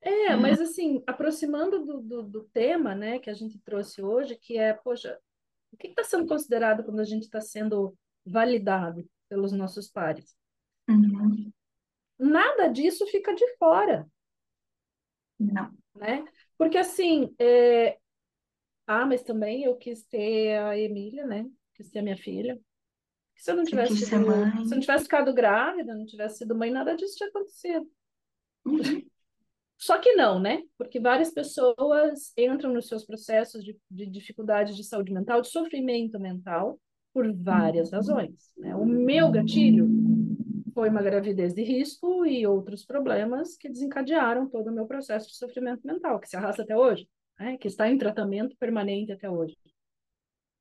É, 0.06 0.36
mas 0.36 0.60
assim, 0.60 1.02
aproximando 1.04 1.84
do, 1.84 2.00
do, 2.00 2.22
do 2.22 2.44
tema, 2.44 2.94
né, 2.94 3.18
que 3.18 3.28
a 3.28 3.34
gente 3.34 3.58
trouxe 3.58 4.00
hoje, 4.00 4.36
que 4.36 4.56
é, 4.56 4.72
poxa, 4.72 5.18
o 5.72 5.76
que 5.76 5.88
está 5.88 6.04
sendo 6.04 6.28
considerado 6.28 6.84
quando 6.84 7.00
a 7.00 7.04
gente 7.04 7.24
está 7.24 7.40
sendo 7.40 7.92
validado 8.24 9.04
pelos 9.28 9.50
nossos 9.50 9.90
pares? 9.90 10.36
Uhum. 10.88 11.52
Nada 12.16 12.68
disso 12.68 13.04
fica 13.08 13.34
de 13.34 13.56
fora, 13.56 14.08
Não. 15.40 15.76
né? 15.96 16.24
Porque 16.56 16.78
assim, 16.78 17.34
é... 17.40 17.98
ah, 18.86 19.04
mas 19.04 19.24
também 19.24 19.64
eu 19.64 19.74
quis 19.76 20.04
ter 20.04 20.56
a 20.56 20.78
Emília, 20.78 21.26
né? 21.26 21.50
Quis 21.74 21.90
ter 21.90 21.98
a 21.98 22.02
minha 22.02 22.16
filha. 22.16 22.60
Se 23.34 23.50
eu 23.50 23.56
não 23.56 23.64
tivesse 23.64 23.92
mãe. 23.92 24.52
se 24.52 24.72
eu 24.72 24.76
não 24.76 24.80
tivesse 24.80 25.04
ficado 25.04 25.34
grávida, 25.34 25.96
não 25.96 26.06
tivesse 26.06 26.38
sido 26.38 26.54
mãe, 26.54 26.70
nada 26.70 26.94
disso 26.94 27.16
tinha 27.16 27.28
acontecido. 27.28 27.90
Uhum. 28.64 29.04
Só 29.78 29.98
que 29.98 30.14
não, 30.14 30.40
né? 30.40 30.62
Porque 30.78 30.98
várias 30.98 31.30
pessoas 31.30 32.32
entram 32.36 32.72
nos 32.72 32.88
seus 32.88 33.04
processos 33.04 33.62
de, 33.62 33.78
de 33.90 34.06
dificuldade 34.06 34.74
de 34.74 34.82
saúde 34.82 35.12
mental, 35.12 35.42
de 35.42 35.48
sofrimento 35.48 36.18
mental, 36.18 36.80
por 37.12 37.30
várias 37.34 37.92
razões. 37.92 38.52
Né? 38.56 38.74
O 38.74 38.84
meu 38.84 39.30
gatilho 39.30 39.88
foi 40.74 40.88
uma 40.88 41.02
gravidez 41.02 41.54
de 41.54 41.62
risco 41.62 42.26
e 42.26 42.46
outros 42.46 42.84
problemas 42.84 43.56
que 43.56 43.68
desencadearam 43.68 44.48
todo 44.48 44.68
o 44.68 44.72
meu 44.72 44.86
processo 44.86 45.28
de 45.28 45.36
sofrimento 45.36 45.86
mental, 45.86 46.20
que 46.20 46.28
se 46.28 46.36
arrasta 46.36 46.62
até 46.62 46.76
hoje, 46.76 47.08
né? 47.38 47.56
que 47.58 47.68
está 47.68 47.88
em 47.88 47.96
tratamento 47.96 48.56
permanente 48.58 49.12
até 49.12 49.30
hoje. 49.30 49.56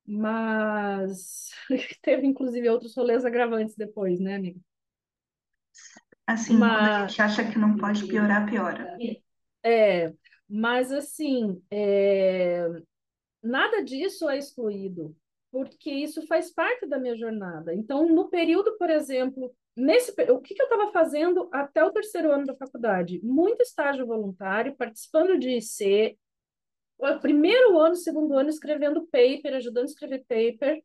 Mas 0.06 1.50
teve, 2.00 2.26
inclusive, 2.26 2.68
outros 2.68 2.94
rolês 2.96 3.24
agravantes 3.24 3.74
depois, 3.76 4.20
né, 4.20 4.36
amiga? 4.36 4.60
Assim, 6.26 6.68
quando 6.68 6.86
a 6.86 6.90
Mas, 6.90 7.08
gente 7.08 7.20
acha 7.22 7.50
que 7.50 7.58
não 7.58 7.76
pode 7.76 8.06
piorar, 8.06 8.46
piora. 8.48 8.96
é, 9.64 10.14
mas 10.48 10.92
assim, 10.92 11.62
é, 11.70 12.66
nada 13.42 13.82
disso 13.84 14.28
é 14.30 14.38
excluído, 14.38 15.16
porque 15.52 15.90
isso 15.90 16.26
faz 16.26 16.52
parte 16.52 16.86
da 16.86 16.98
minha 16.98 17.16
jornada. 17.16 17.74
Então, 17.74 18.08
no 18.08 18.28
período, 18.30 18.76
por 18.78 18.90
exemplo, 18.90 19.54
nesse, 19.76 20.12
o 20.30 20.40
que 20.40 20.54
que 20.54 20.62
eu 20.62 20.66
estava 20.66 20.92
fazendo 20.92 21.48
até 21.52 21.84
o 21.84 21.92
terceiro 21.92 22.32
ano 22.32 22.46
da 22.46 22.56
faculdade? 22.56 23.20
Muito 23.24 23.62
estágio 23.62 24.06
voluntário, 24.06 24.76
participando 24.76 25.38
de 25.38 25.50
IC, 25.58 26.18
o 26.98 27.20
primeiro 27.20 27.78
ano, 27.78 27.96
segundo 27.96 28.34
ano, 28.34 28.48
escrevendo 28.50 29.06
paper, 29.08 29.54
ajudando 29.56 29.84
a 29.84 29.86
escrever 29.88 30.24
paper, 30.28 30.82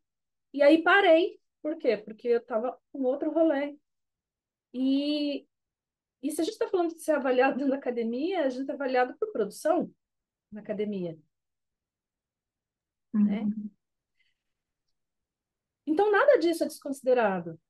e 0.52 0.62
aí 0.62 0.82
parei. 0.82 1.38
Por 1.62 1.76
quê? 1.78 1.96
Porque 1.98 2.28
eu 2.28 2.38
estava 2.38 2.76
com 2.92 3.02
outro 3.04 3.30
rolê. 3.32 3.76
E, 4.72 5.46
e 6.22 6.30
se 6.30 6.40
a 6.40 6.44
gente 6.44 6.54
está 6.54 6.68
falando 6.68 6.94
de 6.94 7.02
ser 7.02 7.12
avaliado 7.12 7.56
dentro 7.58 7.70
da 7.70 7.76
academia, 7.76 8.44
a 8.44 8.48
gente 8.48 8.70
é 8.70 8.74
avaliado 8.74 9.16
por 9.18 9.32
produção 9.32 9.92
na 10.50 10.60
academia, 10.60 11.18
né? 13.12 13.42
Uhum. 13.42 13.70
Então, 15.86 16.10
nada 16.10 16.38
disso 16.38 16.64
é 16.64 16.66
desconsiderado, 16.66 17.60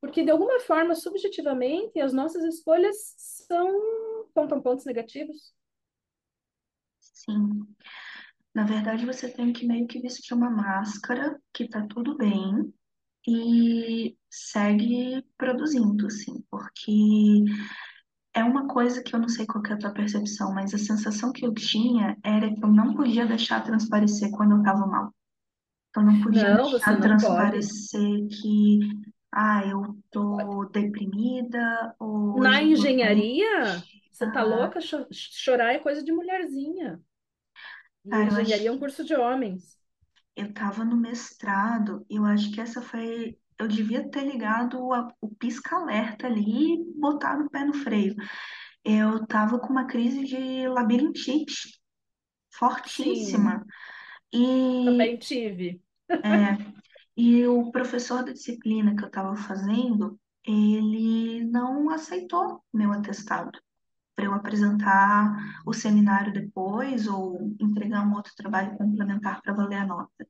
porque 0.00 0.24
de 0.24 0.30
alguma 0.30 0.60
forma, 0.60 0.94
subjetivamente, 0.94 2.00
as 2.00 2.12
nossas 2.12 2.42
escolhas 2.44 3.14
são 3.16 4.02
contam 4.34 4.60
pontos 4.60 4.84
negativos. 4.84 5.54
Sim. 7.00 7.66
Na 8.54 8.64
verdade, 8.64 9.06
você 9.06 9.30
tem 9.30 9.52
que 9.52 9.66
meio 9.66 9.86
que 9.86 10.00
vestir 10.00 10.34
uma 10.34 10.50
máscara, 10.50 11.40
que 11.52 11.68
tá 11.68 11.86
tudo 11.86 12.16
bem, 12.16 12.72
e 13.26 14.16
segue 14.30 15.22
produzindo, 15.38 16.06
assim, 16.06 16.42
porque 16.50 17.44
é 18.34 18.44
uma 18.44 18.66
coisa 18.68 19.02
que 19.02 19.14
eu 19.14 19.20
não 19.20 19.28
sei 19.28 19.46
qual 19.46 19.62
que 19.62 19.72
é 19.72 19.74
a 19.74 19.78
tua 19.78 19.92
percepção, 19.92 20.52
mas 20.54 20.74
a 20.74 20.78
sensação 20.78 21.32
que 21.32 21.44
eu 21.46 21.54
tinha 21.54 22.16
era 22.24 22.52
que 22.54 22.64
eu 22.64 22.68
não 22.68 22.94
podia 22.94 23.26
deixar 23.26 23.62
transparecer 23.62 24.30
quando 24.32 24.56
eu 24.56 24.62
tava 24.62 24.86
mal. 24.86 25.12
Eu 25.96 26.02
não 26.04 26.20
podia 26.22 26.52
Não, 26.52 26.78
deixar 26.84 26.98
não 26.98 27.16
pode. 27.18 27.60
transparecer 27.60 28.28
que, 28.28 28.80
ah, 29.32 29.66
eu 29.66 29.98
tô 30.10 30.66
deprimida, 30.72 31.94
ou 32.00 32.44
Na 32.44 32.62
eu 32.62 32.72
tô 32.72 32.92
engenharia, 32.92 33.86
você 34.10 34.30
tá 34.30 34.42
triste. 34.42 34.42
louca? 34.42 34.80
Cho- 34.80 35.06
Chorar 35.12 35.74
é 35.74 35.78
coisa 35.78 36.02
de 36.02 36.12
mulherzinha. 36.12 37.02
E 38.04 38.10
Cara, 38.10 38.28
engenharia 38.28 38.68
é 38.68 38.72
um 38.72 38.78
acho 38.78 38.78
curso 38.78 39.04
de 39.04 39.14
homens. 39.16 39.76
Eu 40.36 40.46
estava 40.46 40.84
no 40.84 40.96
mestrado 40.96 42.04
e 42.08 42.16
eu 42.16 42.24
acho 42.24 42.52
que 42.52 42.60
essa 42.60 42.80
foi. 42.82 43.36
Eu 43.58 43.68
devia 43.68 44.08
ter 44.10 44.24
ligado 44.24 44.92
a- 44.92 45.08
o 45.20 45.28
pisca-alerta 45.36 46.26
ali 46.26 46.74
e 46.74 46.94
botado 47.00 47.44
o 47.44 47.50
pé 47.50 47.64
no 47.64 47.74
freio. 47.74 48.14
Eu 48.84 49.22
estava 49.24 49.58
com 49.60 49.68
uma 49.70 49.86
crise 49.86 50.24
de 50.24 50.68
labirintite 50.68 51.80
Sim, 52.86 53.56
fortíssima. 53.56 53.64
E, 54.32 54.46
também 54.84 55.18
tive. 55.18 55.80
é, 56.24 56.58
e 57.16 57.46
o 57.46 57.70
professor 57.72 58.24
da 58.24 58.32
disciplina 58.32 58.96
que 58.96 59.02
eu 59.04 59.08
estava 59.08 59.36
fazendo, 59.36 60.18
ele 60.46 61.44
não 61.44 61.90
aceitou 61.90 62.64
meu 62.72 62.92
atestado 62.92 63.58
para 64.14 64.26
eu 64.26 64.34
apresentar 64.34 65.36
o 65.66 65.72
seminário 65.72 66.32
depois 66.32 67.06
ou 67.06 67.54
entregar 67.60 68.06
um 68.06 68.14
outro 68.14 68.32
trabalho 68.36 68.76
complementar 68.76 69.40
para 69.42 69.54
valer 69.54 69.78
a 69.78 69.86
nota. 69.86 70.26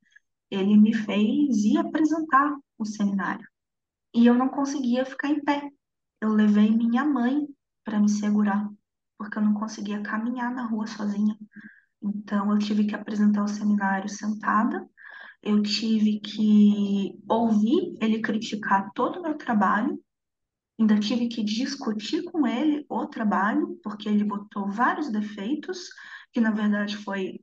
Ele 0.51 0.77
me 0.77 0.95
fez 0.95 1.65
ir 1.65 1.79
apresentar 1.79 2.57
o 2.79 2.85
seminário. 2.85 3.47
E 4.15 4.27
eu 4.27 4.35
não 4.35 4.49
conseguia 4.49 5.05
ficar 5.05 5.29
em 5.29 5.43
pé. 5.43 5.71
Eu 6.21 6.31
levei 6.31 6.71
minha 6.71 7.05
mãe 7.05 7.47
para 7.85 7.99
me 7.99 8.09
segurar, 8.09 8.69
porque 9.19 9.39
eu 9.39 9.43
não 9.43 9.55
conseguia 9.55 10.03
caminhar 10.03 10.53
na 10.55 10.67
rua 10.67 10.87
sozinha. 10.87 11.37
Então, 12.03 12.53
eu 12.53 12.59
tive 12.59 12.85
que 12.85 12.95
apresentar 12.95 13.43
o 13.45 13.49
seminário 13.49 14.09
sentada, 14.09 14.87
eu 15.43 15.63
tive 15.63 16.21
que 16.21 17.19
ouvir 17.29 17.97
ele 18.01 18.21
criticar 18.21 18.91
todo 18.95 19.19
o 19.19 19.23
meu 19.23 19.37
trabalho, 19.37 19.99
ainda 20.79 20.99
tive 20.99 21.29
que 21.29 21.43
discutir 21.43 22.25
com 22.25 22.47
ele 22.47 22.85
o 22.89 23.07
trabalho, 23.07 23.79
porque 23.83 24.09
ele 24.09 24.25
botou 24.25 24.71
vários 24.71 25.11
defeitos, 25.11 25.89
que 26.33 26.41
na 26.41 26.51
verdade 26.51 26.97
foi 26.97 27.41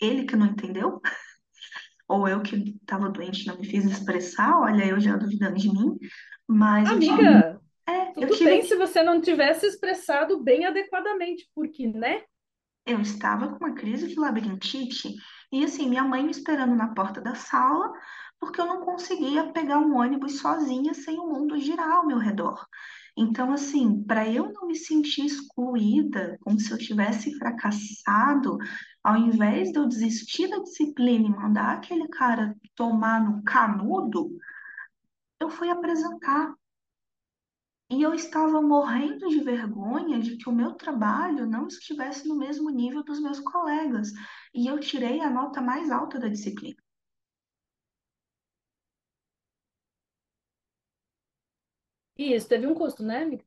ele 0.00 0.24
que 0.24 0.36
não 0.36 0.46
entendeu, 0.46 1.00
ou 2.08 2.28
eu 2.28 2.42
que 2.42 2.56
estava 2.56 3.10
doente 3.10 3.46
não 3.46 3.58
me 3.58 3.66
fiz 3.66 3.84
expressar, 3.84 4.58
olha, 4.60 4.86
eu 4.86 5.00
já 5.00 5.16
duvidando 5.16 5.56
de 5.56 5.68
mim, 5.68 5.96
mas 6.46 6.88
eu 6.88 6.94
Amiga, 6.96 7.60
é, 7.86 8.08
eu 8.08 8.14
tudo 8.14 8.36
tive 8.36 8.50
bem 8.50 8.62
se 8.62 8.76
você 8.76 9.02
não 9.02 9.20
tivesse 9.20 9.66
expressado 9.66 10.42
bem 10.42 10.64
adequadamente, 10.64 11.48
porque, 11.54 11.86
né? 11.86 12.22
eu 12.86 13.00
estava 13.00 13.48
com 13.48 13.64
uma 13.64 13.74
crise 13.74 14.08
de 14.08 14.18
labirintite 14.18 15.14
e 15.50 15.64
assim, 15.64 15.88
minha 15.88 16.04
mãe 16.04 16.22
me 16.22 16.30
esperando 16.30 16.74
na 16.74 16.94
porta 16.94 17.20
da 17.20 17.34
sala, 17.34 17.92
porque 18.38 18.60
eu 18.60 18.66
não 18.66 18.84
conseguia 18.84 19.52
pegar 19.52 19.78
um 19.78 19.96
ônibus 19.96 20.38
sozinha 20.38 20.94
sem 20.94 21.18
o 21.18 21.26
mundo 21.26 21.58
girar 21.58 21.90
ao 21.90 22.06
meu 22.06 22.18
redor. 22.18 22.66
Então, 23.16 23.52
assim, 23.52 24.02
para 24.02 24.28
eu 24.28 24.52
não 24.52 24.66
me 24.66 24.74
sentir 24.74 25.24
excluída, 25.24 26.36
como 26.42 26.58
se 26.58 26.70
eu 26.72 26.78
tivesse 26.78 27.36
fracassado, 27.38 28.58
ao 29.02 29.16
invés 29.16 29.70
de 29.70 29.78
eu 29.78 29.86
desistir 29.86 30.48
da 30.48 30.58
disciplina 30.58 31.26
e 31.26 31.30
mandar 31.30 31.74
aquele 31.74 32.08
cara 32.08 32.56
tomar 32.74 33.24
no 33.24 33.42
canudo, 33.44 34.30
eu 35.38 35.48
fui 35.48 35.70
apresentar. 35.70 36.54
E 37.90 38.02
eu 38.02 38.14
estava 38.14 38.60
morrendo 38.60 39.28
de 39.28 39.40
vergonha 39.40 40.18
de 40.18 40.36
que 40.36 40.48
o 40.48 40.52
meu 40.52 40.72
trabalho 40.72 41.46
não 41.46 41.68
estivesse 41.68 42.26
no 42.26 42.34
mesmo 42.36 42.70
nível 42.70 43.04
dos 43.04 43.20
meus 43.20 43.38
colegas. 43.38 44.10
E 44.52 44.66
eu 44.66 44.80
tirei 44.80 45.20
a 45.20 45.30
nota 45.30 45.60
mais 45.60 45.90
alta 45.90 46.18
da 46.18 46.28
disciplina. 46.28 46.82
E 52.16 52.34
isso 52.34 52.48
teve 52.48 52.66
um 52.66 52.74
custo, 52.74 53.02
né, 53.02 53.22
amiga? 53.22 53.44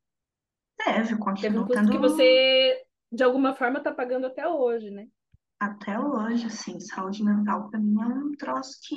Deve, 0.78 1.16
Teve 1.40 1.58
um 1.58 1.66
custo 1.66 1.90
que 1.90 1.98
tendo 1.98 1.98
você, 1.98 2.86
de 3.10 3.22
alguma 3.24 3.54
forma, 3.54 3.78
está 3.78 3.92
pagando 3.92 4.26
até 4.26 4.46
hoje, 4.46 4.90
né? 4.90 5.08
até 5.58 5.98
hoje, 5.98 6.46
assim, 6.46 6.78
saúde 6.80 7.24
mental 7.24 7.68
para 7.68 7.80
mim 7.80 8.00
é 8.00 8.06
um 8.06 8.32
troço 8.32 8.78
que, 8.82 8.96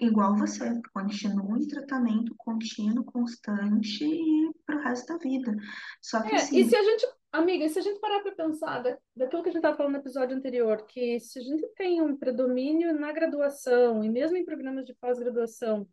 igual 0.00 0.36
você, 0.36 0.80
continuo 0.92 1.56
em 1.56 1.66
tratamento 1.66 2.34
contínuo, 2.36 3.04
constante 3.04 4.04
e 4.04 4.50
pro 4.66 4.80
resto 4.80 5.12
da 5.12 5.18
vida. 5.18 5.54
Só 6.00 6.22
que 6.22 6.34
É, 6.34 6.38
e 6.52 6.64
se 6.64 6.74
assim, 6.74 6.76
a 6.76 6.82
gente, 6.82 7.06
amiga, 7.32 7.64
e 7.64 7.68
se 7.68 7.78
a 7.78 7.82
gente 7.82 8.00
parar 8.00 8.20
para 8.20 8.34
pensar 8.34 8.80
da, 8.82 8.98
daquilo 9.14 9.42
que 9.42 9.50
a 9.50 9.52
gente 9.52 9.60
estava 9.60 9.76
falando 9.76 9.92
no 9.92 9.98
episódio 10.00 10.36
anterior, 10.36 10.84
que 10.86 11.20
se 11.20 11.38
a 11.38 11.42
gente 11.42 11.66
tem 11.76 12.02
um 12.02 12.16
predomínio 12.16 12.92
na 12.98 13.12
graduação 13.12 14.02
e 14.02 14.10
mesmo 14.10 14.36
em 14.36 14.44
programas 14.44 14.84
de 14.84 14.94
pós-graduação, 14.94 15.86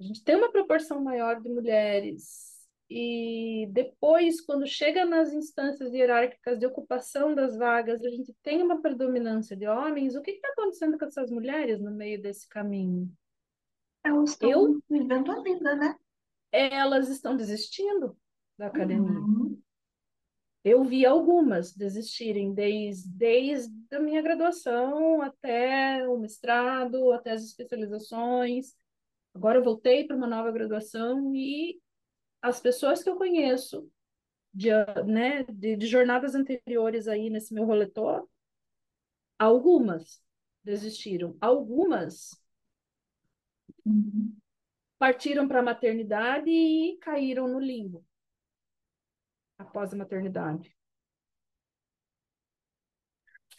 a 0.00 0.02
gente 0.02 0.24
tem 0.24 0.34
uma 0.34 0.50
proporção 0.50 1.02
maior 1.02 1.40
de 1.40 1.48
mulheres. 1.48 2.50
E 2.88 3.68
depois, 3.70 4.40
quando 4.40 4.66
chega 4.66 5.04
nas 5.04 5.32
instâncias 5.32 5.92
hierárquicas 5.92 6.58
de 6.58 6.66
ocupação 6.66 7.34
das 7.34 7.56
vagas, 7.56 8.04
a 8.04 8.10
gente 8.10 8.34
tem 8.42 8.62
uma 8.62 8.80
predominância 8.80 9.56
de 9.56 9.68
homens. 9.68 10.16
O 10.16 10.22
que 10.22 10.32
está 10.32 10.48
acontecendo 10.48 10.98
com 10.98 11.04
essas 11.04 11.30
mulheres 11.30 11.80
no 11.80 11.92
meio 11.92 12.20
desse 12.20 12.48
caminho? 12.48 13.12
elas 14.02 14.36
Eu, 14.40 14.48
estão 14.48 14.82
vivendo 14.88 15.30
a 15.30 15.42
vida, 15.42 15.76
né? 15.76 15.94
elas 16.50 17.08
estão 17.08 17.36
desistindo 17.36 18.16
da 18.58 18.66
academia. 18.66 19.10
Uhum. 19.10 19.60
eu 20.64 20.84
vi 20.84 21.06
algumas 21.06 21.72
desistirem 21.72 22.52
desde, 22.52 23.08
desde 23.08 23.72
a 23.92 24.00
minha 24.00 24.20
graduação 24.20 25.22
até 25.22 26.06
o 26.08 26.18
mestrado, 26.18 27.12
até 27.12 27.30
as 27.32 27.44
especializações. 27.44 28.74
Agora 29.34 29.58
eu 29.58 29.64
voltei 29.64 30.06
para 30.06 30.16
uma 30.16 30.26
nova 30.26 30.50
graduação 30.50 31.34
e 31.34 31.80
as 32.42 32.60
pessoas 32.60 33.02
que 33.02 33.08
eu 33.08 33.16
conheço 33.16 33.88
de, 34.52 34.70
né, 35.06 35.44
de, 35.44 35.76
de 35.76 35.86
jornadas 35.86 36.34
anteriores 36.34 37.06
aí 37.06 37.30
nesse 37.30 37.54
meu 37.54 37.64
roletor, 37.64 38.28
algumas 39.38 40.22
desistiram, 40.62 41.36
algumas 41.40 42.40
partiram 44.98 45.48
para 45.48 45.60
a 45.60 45.62
maternidade 45.62 46.50
e 46.50 46.98
caíram 46.98 47.48
no 47.48 47.58
limbo 47.58 48.04
após 49.58 49.92
a 49.92 49.96
maternidade. 49.96 50.76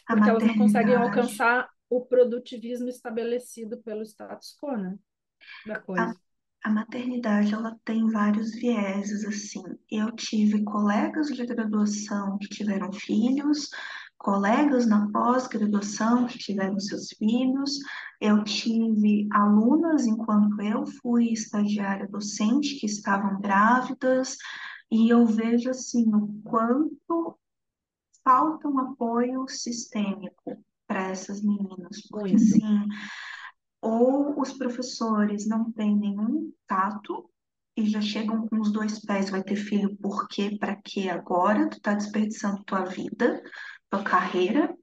A 0.07 0.15
Porque 0.15 0.29
elas 0.29 0.43
não 0.43 0.57
conseguem 0.57 0.95
alcançar 0.95 1.69
o 1.89 2.05
produtivismo 2.05 2.89
estabelecido 2.89 3.81
pelo 3.81 4.03
status 4.03 4.55
quo, 4.60 4.77
né? 4.77 4.97
Da 5.65 5.77
a, 5.77 5.80
coisa. 5.80 6.15
a 6.63 6.69
maternidade, 6.69 7.54
ela 7.54 7.77
tem 7.84 8.10
vários 8.10 8.51
vieses, 8.54 9.25
assim. 9.25 9.63
Eu 9.89 10.12
tive 10.12 10.63
colegas 10.63 11.27
de 11.27 11.45
graduação 11.45 12.38
que 12.38 12.47
tiveram 12.47 12.91
filhos, 12.93 13.69
colegas 14.17 14.86
na 14.88 15.12
pós-graduação 15.12 16.27
que 16.27 16.38
tiveram 16.38 16.80
seus 16.80 17.10
filhos. 17.10 17.80
Eu 18.19 18.43
tive 18.43 19.27
alunas, 19.32 20.06
enquanto 20.06 20.62
eu 20.62 20.86
fui 21.01 21.32
estagiária 21.32 22.08
docente, 22.08 22.75
que 22.80 22.86
estavam 22.86 23.39
grávidas. 23.41 24.38
E 24.91 25.10
eu 25.10 25.25
vejo, 25.25 25.69
assim, 25.69 26.13
o 26.13 26.41
quanto 26.43 27.38
falta 28.23 28.67
um 28.67 28.80
apoio 28.80 29.47
sistêmico 29.47 30.63
para 30.86 31.10
essas 31.10 31.41
meninas, 31.41 32.01
porque 32.10 32.34
Muito. 32.34 32.36
assim, 32.36 32.86
ou 33.82 34.39
os 34.39 34.54
professores 34.54 35.48
não 35.48 35.72
têm 35.72 35.98
nenhum 35.98 36.54
tato 36.67 37.30
e 37.76 37.86
já 37.86 38.02
chegam 38.02 38.48
com 38.48 38.60
os 38.60 38.72
dois 38.72 39.00
pés, 39.00 39.30
vai 39.30 39.44
ter 39.44 39.56
filho 39.56 39.96
por 39.98 40.28
quê, 40.28 40.58
para 40.60 40.76
quê 40.76 41.10
agora? 41.10 41.70
Tu 41.70 41.82
tá 41.82 41.94
desperdiçando 41.94 42.63
tua 42.63 42.86
vida, 42.86 43.41
tua 43.89 44.04
carreira. 44.04 44.76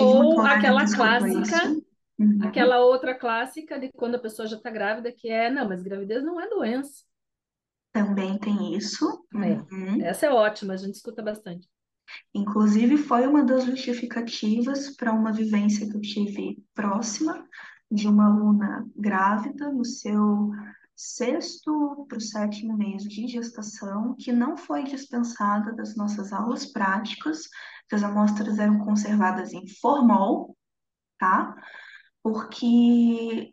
Ou 0.00 0.40
aquela 0.40 0.84
clássica. 0.84 1.82
Uhum. 2.18 2.38
aquela 2.42 2.78
outra 2.80 3.18
clássica 3.18 3.80
de 3.80 3.90
quando 3.92 4.14
a 4.14 4.20
pessoa 4.20 4.46
já 4.46 4.56
está 4.56 4.70
grávida, 4.70 5.10
que 5.10 5.28
é, 5.28 5.50
não, 5.50 5.68
mas 5.68 5.82
gravidez 5.82 6.22
não 6.22 6.40
é 6.40 6.48
doença. 6.48 7.04
Também 7.92 8.38
tem 8.38 8.74
isso. 8.76 9.26
É. 9.34 9.74
Uhum. 9.74 10.02
Essa 10.02 10.26
é 10.26 10.30
ótima, 10.30 10.74
a 10.74 10.76
gente 10.76 10.94
escuta 10.94 11.22
bastante. 11.22 11.68
Inclusive, 12.34 12.96
foi 12.96 13.26
uma 13.26 13.44
das 13.44 13.64
justificativas 13.64 14.94
para 14.96 15.12
uma 15.12 15.32
vivência 15.32 15.88
que 15.88 15.96
eu 15.96 16.00
tive 16.00 16.62
próxima 16.74 17.46
de 17.92 18.08
uma 18.08 18.26
aluna 18.26 18.88
grávida 18.96 19.70
no 19.70 19.84
seu 19.84 20.50
sexto 20.96 22.06
para 22.08 22.16
o 22.16 22.20
sétimo 22.20 22.76
mês 22.76 23.02
de 23.02 23.26
gestação, 23.26 24.14
que 24.18 24.32
não 24.32 24.56
foi 24.56 24.84
dispensada 24.84 25.72
das 25.74 25.94
nossas 25.94 26.32
aulas 26.32 26.64
práticas, 26.64 27.48
que 27.88 27.94
as 27.94 28.02
amostras 28.02 28.58
eram 28.58 28.78
conservadas 28.78 29.52
em 29.52 29.66
formol, 29.66 30.56
tá? 31.18 31.54
Porque 32.22 33.52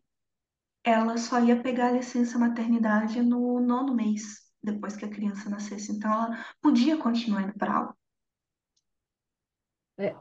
ela 0.83 1.17
só 1.17 1.43
ia 1.43 1.61
pegar 1.61 1.87
a 1.87 1.93
licença 1.93 2.39
maternidade 2.39 3.21
no 3.21 3.59
nono 3.59 3.93
mês, 3.93 4.39
depois 4.63 4.95
que 4.95 5.03
a 5.03 5.09
criança 5.09 5.49
nascesse. 5.49 5.91
Então, 5.91 6.11
ela 6.11 6.45
podia 6.61 6.97
continuar 6.97 7.43
indo 7.43 7.53
para 7.57 7.73
aula. 7.73 7.97
É. 9.97 10.15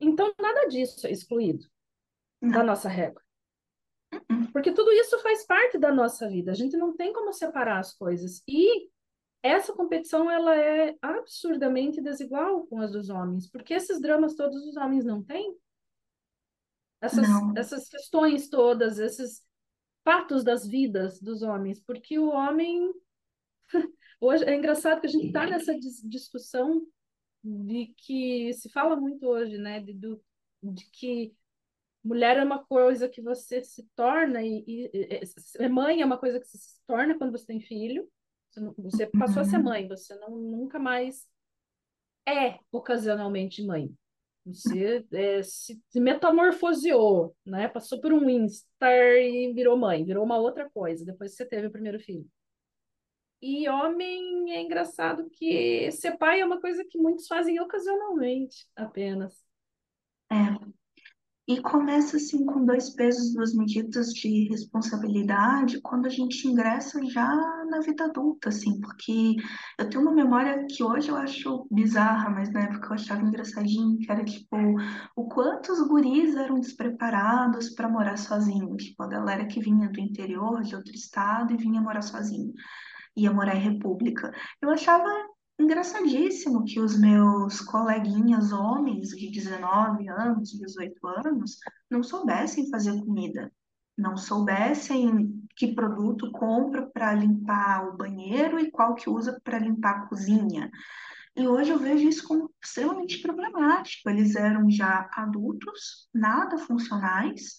Então, 0.00 0.32
nada 0.40 0.66
disso 0.66 1.06
é 1.06 1.10
excluído 1.10 1.64
da 2.40 2.58
Não. 2.60 2.66
nossa 2.66 2.88
régua. 2.88 3.22
Uhum. 4.30 4.50
Porque 4.52 4.72
tudo 4.72 4.90
isso 4.92 5.18
faz 5.20 5.46
parte 5.46 5.78
da 5.78 5.92
nossa 5.92 6.28
vida. 6.28 6.50
A 6.50 6.54
gente 6.54 6.76
não 6.76 6.96
tem 6.96 7.12
como 7.12 7.32
separar 7.32 7.78
as 7.78 7.94
coisas. 7.94 8.42
E 8.48 8.88
essa 9.42 9.72
competição 9.72 10.30
ela 10.30 10.56
é 10.56 10.96
absurdamente 11.00 12.00
desigual 12.00 12.66
com 12.66 12.80
as 12.80 12.90
dos 12.92 13.08
homens, 13.08 13.48
porque 13.50 13.74
esses 13.74 14.00
dramas 14.00 14.34
todos 14.34 14.66
os 14.66 14.76
homens 14.76 15.04
não 15.04 15.22
têm. 15.22 15.56
Essas, 17.00 17.26
Não. 17.28 17.54
essas 17.56 17.88
questões 17.88 18.48
todas, 18.50 18.98
esses 18.98 19.42
fatos 20.04 20.44
das 20.44 20.66
vidas 20.66 21.20
dos 21.20 21.40
homens, 21.42 21.80
porque 21.80 22.18
o 22.18 22.28
homem 22.28 22.92
hoje 24.20 24.44
é 24.44 24.54
engraçado 24.54 25.00
que 25.00 25.06
a 25.06 25.10
gente 25.10 25.28
está 25.28 25.46
nessa 25.46 25.74
dis- 25.78 26.02
discussão 26.06 26.86
de 27.42 27.94
que 27.96 28.52
se 28.54 28.70
fala 28.70 28.96
muito 28.96 29.26
hoje, 29.26 29.58
né, 29.58 29.80
de, 29.80 29.92
do, 29.94 30.22
de 30.62 30.84
que 30.90 31.34
mulher 32.04 32.38
é 32.38 32.44
uma 32.44 32.64
coisa 32.64 33.08
que 33.08 33.22
você 33.22 33.62
se 33.64 33.88
torna 33.96 34.42
e, 34.42 34.64
e- 34.66 35.20
e- 35.60 35.68
mãe 35.68 36.02
é 36.02 36.06
uma 36.06 36.18
coisa 36.18 36.40
que 36.40 36.46
você 36.46 36.58
se 36.58 36.80
torna 36.86 37.16
quando 37.18 37.32
você 37.32 37.46
tem 37.46 37.60
filho. 37.60 38.08
Você, 38.50 38.60
não- 38.60 38.74
você 38.78 39.06
passou 39.06 39.42
a 39.42 39.44
ser 39.44 39.58
Uhum. 39.58 39.64
mãe, 39.64 39.88
você 39.88 40.14
não, 40.16 40.30
nunca 40.30 40.78
mais 40.78 41.28
é 42.28 42.58
ocasionalmente 42.72 43.62
mãe. 43.64 43.92
Você 44.46 45.06
é, 45.12 45.42
se, 45.42 45.80
se 45.90 46.00
metamorfoseou, 46.00 47.36
né? 47.44 47.68
Passou 47.68 48.00
por 48.00 48.12
um 48.12 48.28
instar 48.28 48.92
e 49.18 49.52
virou 49.52 49.76
mãe, 49.76 50.04
virou 50.04 50.24
uma 50.24 50.38
outra 50.38 50.68
coisa 50.70 51.04
depois 51.04 51.32
que 51.32 51.36
você 51.38 51.46
teve 51.46 51.66
o 51.68 51.72
primeiro 51.72 52.00
filho. 52.00 52.26
E 53.42 53.68
homem 53.68 54.52
é 54.52 54.60
engraçado 54.60 55.30
que 55.30 55.90
ser 55.92 56.18
pai 56.18 56.40
é 56.40 56.44
uma 56.44 56.60
coisa 56.60 56.84
que 56.84 56.98
muitos 56.98 57.26
fazem 57.26 57.58
ocasionalmente 57.60 58.66
apenas. 58.76 59.34
É. 60.30 60.70
E 61.48 61.60
começa 61.60 62.16
assim 62.16 62.46
com 62.46 62.64
dois 62.64 62.90
pesos, 62.90 63.34
duas 63.34 63.52
medidas 63.52 64.12
de 64.12 64.46
responsabilidade 64.48 65.80
quando 65.80 66.06
a 66.06 66.08
gente 66.08 66.46
ingressa 66.46 67.04
já 67.06 67.26
na 67.68 67.80
vida 67.80 68.04
adulta, 68.04 68.50
assim, 68.50 68.80
porque 68.80 69.34
eu 69.76 69.90
tenho 69.90 70.02
uma 70.02 70.12
memória 70.12 70.64
que 70.70 70.84
hoje 70.84 71.08
eu 71.08 71.16
acho 71.16 71.66
bizarra, 71.68 72.30
mas 72.30 72.52
na 72.52 72.60
época 72.60 72.88
eu 72.88 72.92
achava 72.92 73.22
engraçadinho, 73.22 73.98
que 73.98 74.12
era 74.12 74.24
tipo 74.24 74.56
o 75.16 75.28
quanto 75.28 75.72
os 75.72 75.88
guris 75.88 76.36
eram 76.36 76.60
despreparados 76.60 77.70
para 77.70 77.88
morar 77.88 78.16
sozinhos, 78.16 78.84
tipo 78.84 79.02
a 79.02 79.08
galera 79.08 79.44
que 79.46 79.60
vinha 79.60 79.88
do 79.88 79.98
interior 79.98 80.62
de 80.62 80.76
outro 80.76 80.94
estado 80.94 81.52
e 81.52 81.56
vinha 81.56 81.80
morar 81.80 82.02
sozinho, 82.02 82.52
ia 83.16 83.32
morar 83.32 83.56
em 83.56 83.60
república. 83.60 84.32
Eu 84.60 84.70
achava 84.70 85.08
engraçadíssimo 85.58 86.64
que 86.64 86.80
os 86.80 86.98
meus 86.98 87.60
coleguinhas 87.60 88.52
homens 88.52 89.10
de 89.10 89.30
19 89.30 90.08
anos, 90.08 90.52
18 90.52 91.06
anos, 91.06 91.58
não 91.90 92.02
soubessem 92.02 92.70
fazer 92.70 92.98
comida, 93.04 93.52
não 93.96 94.16
soubessem 94.16 95.38
que 95.56 95.74
produto 95.74 96.30
compra 96.32 96.86
para 96.86 97.12
limpar 97.12 97.88
o 97.88 97.96
banheiro 97.96 98.58
e 98.58 98.70
qual 98.70 98.94
que 98.94 99.10
usa 99.10 99.38
para 99.44 99.58
limpar 99.58 99.90
a 99.90 100.06
cozinha. 100.06 100.70
E 101.36 101.46
hoje 101.46 101.70
eu 101.70 101.78
vejo 101.78 102.08
isso 102.08 102.26
como 102.26 102.50
extremamente 102.62 103.20
problemático. 103.20 104.08
Eles 104.10 104.34
eram 104.34 104.70
já 104.70 105.08
adultos, 105.12 106.08
nada 106.12 106.58
funcionais, 106.58 107.56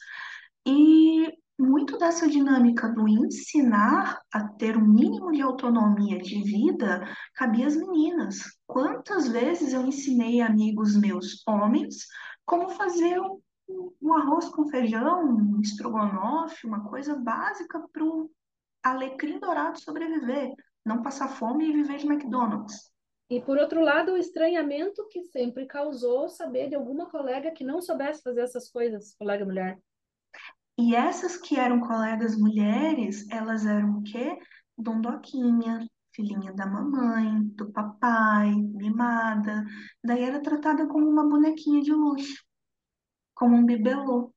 e 0.66 1.32
muito 1.60 1.98
dessa 1.98 2.28
dinâmica 2.28 2.90
do 2.90 3.08
ensinar 3.08 4.20
a 4.34 4.48
ter 4.48 4.76
um 4.78 4.88
mínimo 4.88 5.32
de 5.32 5.42
autonomia 5.42 6.18
de 6.18 6.42
vida 6.44 7.08
cabia 7.36 7.68
às 7.68 7.76
meninas. 7.76 8.40
Quantas 8.66 9.28
vezes 9.28 9.74
eu 9.74 9.86
ensinei 9.86 10.42
amigos 10.42 10.96
meus 10.96 11.46
homens 11.48 12.08
como 12.46 12.70
fazer 12.70 13.20
um, 13.20 13.40
um 14.02 14.14
arroz 14.14 14.50
com 14.50 14.68
feijão, 14.68 15.24
um 15.24 15.62
estrogonofe, 15.62 16.66
uma 16.66 16.90
coisa 16.90 17.16
básica 17.16 17.80
para 17.94 18.04
o 18.04 18.30
alecrim 18.84 19.40
dourado 19.40 19.80
sobreviver, 19.80 20.54
não 20.86 21.04
passar 21.04 21.28
fome 21.28 21.70
e 21.70 21.74
viver 21.74 21.98
de 21.98 22.08
McDonald's. 22.08 22.92
E 23.30 23.40
por 23.40 23.58
outro 23.58 23.80
lado, 23.80 24.12
o 24.12 24.18
estranhamento 24.18 25.08
que 25.08 25.24
sempre 25.24 25.66
causou 25.66 26.28
saber 26.28 26.68
de 26.68 26.76
alguma 26.76 27.10
colega 27.10 27.52
que 27.52 27.64
não 27.64 27.82
soubesse 27.82 28.22
fazer 28.22 28.42
essas 28.42 28.70
coisas, 28.70 29.16
colega 29.16 29.46
mulher. 29.46 29.80
E 30.78 30.96
essas 30.96 31.38
que 31.38 31.58
eram 31.60 31.80
colegas 31.82 32.38
mulheres, 32.38 33.28
elas 33.30 33.66
eram 33.66 34.00
o 34.00 34.04
quê? 34.04 34.38
Dondoquinha, 34.78 35.88
filhinha 36.14 36.54
da 36.54 36.66
mamãe, 36.66 37.44
do 37.56 37.72
papai, 37.72 38.52
mimada. 38.54 39.64
Daí 40.04 40.24
era 40.24 40.42
tratada 40.42 40.88
como 40.88 41.08
uma 41.08 41.28
bonequinha 41.28 41.82
de 41.82 41.92
luxo, 41.94 42.44
como 43.36 43.56
um 43.58 43.66
bibelô. 43.66 44.34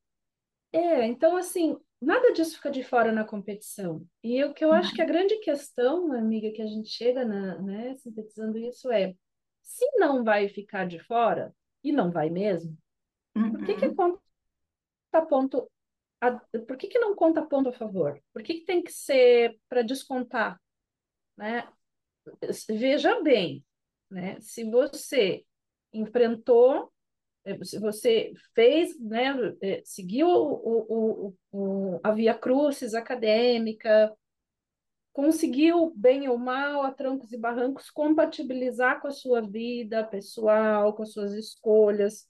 É, 0.72 1.06
então 1.06 1.36
assim, 1.36 1.76
nada 2.00 2.32
disso 2.32 2.56
fica 2.56 2.70
de 2.70 2.82
fora 2.82 3.12
na 3.12 3.24
competição. 3.24 4.04
E 4.22 4.42
o 4.44 4.52
que 4.52 4.64
eu 4.64 4.72
acho 4.72 4.94
que 4.94 5.02
a 5.02 5.06
grande 5.06 5.38
questão, 5.40 6.12
amiga, 6.12 6.50
que 6.52 6.62
a 6.62 6.66
gente 6.66 6.88
chega 6.88 7.24
na, 7.24 7.58
né, 7.62 7.94
sintetizando 7.96 8.58
isso 8.58 8.90
é, 8.90 9.14
se 9.62 9.84
não 9.98 10.24
vai 10.24 10.48
ficar 10.48 10.86
de 10.86 10.98
fora, 10.98 11.54
e 11.82 11.92
não 11.92 12.10
vai 12.10 12.30
mesmo, 12.30 12.76
por 13.50 13.62
que 13.62 13.74
que 13.76 13.88
Uhum. 13.88 13.96
conta 13.96 14.20
ponto 15.28 15.70
a- 16.28 16.40
por 16.66 16.76
que 16.76 16.88
que 16.88 16.98
não 16.98 17.14
conta 17.14 17.42
ponto 17.46 17.68
a 17.68 17.72
favor? 17.72 18.20
Por 18.32 18.42
que 18.42 18.54
que 18.54 18.64
tem 18.64 18.82
que 18.82 18.92
ser 18.92 19.58
para 19.68 19.82
descontar, 19.82 20.60
né? 21.36 21.68
veja 22.68 23.20
bem, 23.22 23.64
né? 24.10 24.40
Se 24.40 24.64
você 24.64 25.44
enfrentou, 25.92 26.92
é, 27.44 27.62
se 27.64 27.78
você 27.78 28.32
fez, 28.54 28.98
né, 28.98 29.34
é, 29.62 29.82
seguiu 29.84 30.28
o, 30.28 31.28
o, 31.30 31.34
o, 31.52 32.00
a 32.02 32.12
via 32.12 32.34
crucis 32.34 32.94
acadêmica, 32.94 34.14
conseguiu, 35.12 35.92
bem 35.96 36.28
ou 36.28 36.36
mal, 36.36 36.82
a 36.82 36.90
trancos 36.90 37.32
e 37.32 37.38
barrancos, 37.38 37.90
compatibilizar 37.90 39.00
com 39.00 39.08
a 39.08 39.12
sua 39.12 39.40
vida 39.40 40.04
pessoal, 40.04 40.94
com 40.94 41.02
as 41.04 41.12
suas 41.12 41.32
escolhas. 41.34 42.28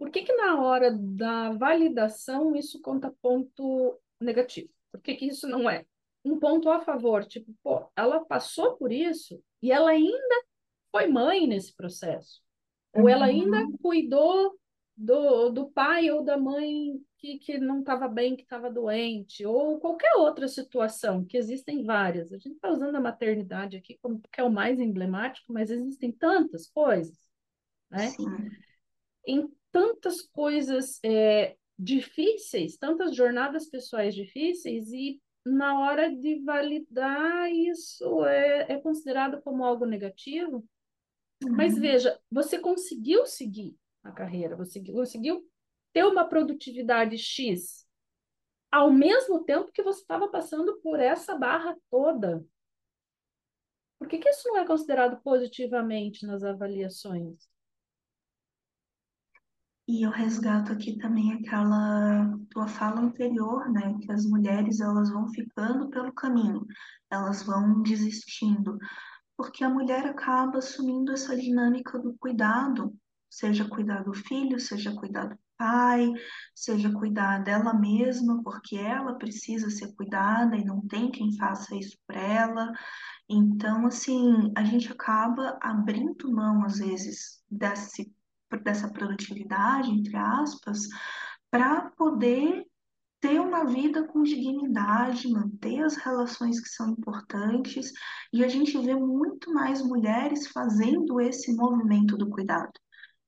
Por 0.00 0.10
que 0.10 0.24
que 0.24 0.34
na 0.34 0.62
hora 0.62 0.92
da 0.92 1.52
validação 1.52 2.56
isso 2.56 2.82
conta 2.82 3.12
ponto 3.22 4.00
negativo? 4.20 4.70
Por 4.92 5.02
que 5.02 5.14
que 5.16 5.26
isso 5.26 5.48
não 5.48 5.70
é 5.70 5.86
um 6.24 6.40
ponto 6.40 6.70
a 6.70 6.80
favor? 6.82 7.26
Tipo, 7.26 7.54
pô, 7.62 7.86
ela 7.96 8.24
passou 8.24 8.76
por 8.78 8.92
isso 8.92 9.42
e 9.62 9.72
ela 9.72 9.92
ainda 9.92 10.36
foi 10.92 11.06
mãe 11.08 11.46
nesse 11.46 11.74
processo. 11.74 12.42
Ou 12.92 13.08
ela 13.08 13.26
ainda 13.26 13.56
Uhum. 13.56 13.78
cuidou 13.82 14.58
do, 14.96 15.50
do 15.50 15.70
pai 15.70 16.10
ou 16.10 16.24
da 16.24 16.38
mãe 16.38 17.00
que, 17.18 17.38
que 17.38 17.58
não 17.58 17.80
estava 17.80 18.08
bem, 18.08 18.36
que 18.36 18.42
estava 18.42 18.70
doente, 18.70 19.46
ou 19.46 19.80
qualquer 19.80 20.14
outra 20.16 20.48
situação, 20.48 21.24
que 21.24 21.36
existem 21.38 21.84
várias. 21.84 22.32
A 22.32 22.38
gente 22.38 22.56
está 22.56 22.70
usando 22.70 22.96
a 22.96 23.00
maternidade 23.00 23.76
aqui 23.78 23.98
como 24.02 24.20
que 24.20 24.40
é 24.40 24.44
o 24.44 24.50
mais 24.52 24.80
emblemático, 24.80 25.52
mas 25.52 25.70
existem 25.70 26.12
tantas 26.12 26.68
coisas, 26.68 27.18
né? 27.90 28.16
Sim. 28.16 28.64
Tantas 29.72 30.22
coisas 30.22 30.98
é, 31.04 31.56
difíceis, 31.78 32.76
tantas 32.76 33.14
jornadas 33.14 33.68
pessoais 33.68 34.14
difíceis, 34.14 34.90
e 34.92 35.20
na 35.46 35.80
hora 35.80 36.14
de 36.14 36.40
validar 36.44 37.50
isso 37.52 38.24
é, 38.26 38.72
é 38.72 38.80
considerado 38.80 39.40
como 39.42 39.64
algo 39.64 39.86
negativo. 39.86 40.64
Mas 41.56 41.74
Uhum. 41.74 41.80
veja, 41.80 42.20
você 42.30 42.58
conseguiu 42.58 43.26
seguir 43.26 43.76
a 44.02 44.12
carreira, 44.12 44.56
você 44.56 44.82
conseguiu 44.84 45.46
ter 45.92 46.04
uma 46.04 46.24
produtividade 46.28 47.18
X, 47.18 47.86
ao 48.70 48.92
mesmo 48.92 49.44
tempo 49.44 49.72
que 49.72 49.82
você 49.82 50.00
estava 50.00 50.28
passando 50.28 50.80
por 50.80 51.00
essa 51.00 51.36
barra 51.36 51.76
toda. 51.90 52.44
Por 53.98 54.08
que, 54.08 54.18
que 54.18 54.28
isso 54.28 54.48
não 54.48 54.58
é 54.58 54.66
considerado 54.66 55.20
positivamente 55.22 56.26
nas 56.26 56.42
avaliações? 56.44 57.49
E 59.90 60.04
eu 60.06 60.10
resgato 60.12 60.72
aqui 60.72 60.96
também 60.98 61.32
aquela 61.32 62.38
tua 62.50 62.68
fala 62.68 63.00
anterior, 63.00 63.68
né? 63.72 63.98
Que 64.00 64.12
as 64.12 64.24
mulheres 64.24 64.78
elas 64.78 65.10
vão 65.10 65.28
ficando 65.30 65.90
pelo 65.90 66.12
caminho, 66.12 66.64
elas 67.10 67.42
vão 67.42 67.82
desistindo, 67.82 68.78
porque 69.36 69.64
a 69.64 69.68
mulher 69.68 70.06
acaba 70.06 70.58
assumindo 70.58 71.10
essa 71.10 71.36
dinâmica 71.36 71.98
do 71.98 72.14
cuidado, 72.20 72.94
seja 73.28 73.68
cuidar 73.68 74.04
do 74.04 74.14
filho, 74.14 74.60
seja 74.60 74.94
cuidar 74.94 75.24
do 75.24 75.36
pai, 75.58 76.08
seja 76.54 76.92
cuidar 76.92 77.42
dela 77.42 77.74
mesma, 77.74 78.40
porque 78.44 78.76
ela 78.76 79.18
precisa 79.18 79.70
ser 79.70 79.92
cuidada 79.96 80.56
e 80.56 80.64
não 80.64 80.86
tem 80.86 81.10
quem 81.10 81.36
faça 81.36 81.74
isso 81.74 81.98
por 82.06 82.16
ela. 82.16 82.72
Então, 83.28 83.84
assim, 83.86 84.52
a 84.56 84.62
gente 84.62 84.92
acaba 84.92 85.58
abrindo 85.60 86.32
mão, 86.32 86.64
às 86.64 86.78
vezes, 86.78 87.42
desse, 87.50 88.14
dessa 88.58 88.90
produtividade, 88.90 89.90
entre 89.90 90.16
aspas, 90.16 90.88
para 91.50 91.90
poder 91.90 92.64
ter 93.20 93.38
uma 93.38 93.64
vida 93.64 94.06
com 94.06 94.22
dignidade, 94.22 95.30
manter 95.30 95.82
as 95.82 95.96
relações 95.96 96.58
que 96.58 96.68
são 96.70 96.90
importantes, 96.90 97.92
e 98.32 98.42
a 98.42 98.48
gente 98.48 98.78
vê 98.78 98.94
muito 98.94 99.52
mais 99.52 99.82
mulheres 99.82 100.46
fazendo 100.48 101.20
esse 101.20 101.54
movimento 101.54 102.16
do 102.16 102.30
cuidado. 102.30 102.72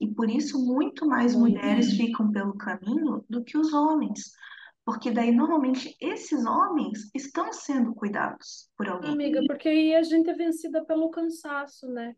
E 0.00 0.08
por 0.08 0.28
isso, 0.28 0.58
muito 0.64 1.06
mais 1.06 1.34
mulheres 1.34 1.92
ficam 1.92 2.32
pelo 2.32 2.56
caminho 2.56 3.24
do 3.28 3.44
que 3.44 3.56
os 3.56 3.72
homens. 3.72 4.32
Porque 4.84 5.12
daí, 5.12 5.30
normalmente, 5.30 5.94
esses 6.00 6.44
homens 6.44 7.08
estão 7.14 7.52
sendo 7.52 7.94
cuidados 7.94 8.68
por 8.76 8.88
alguém. 8.88 9.12
Amiga, 9.12 9.40
porque 9.46 9.68
aí 9.68 9.94
a 9.94 10.02
gente 10.02 10.28
é 10.28 10.34
vencida 10.34 10.84
pelo 10.84 11.10
cansaço, 11.10 11.86
né? 11.86 12.14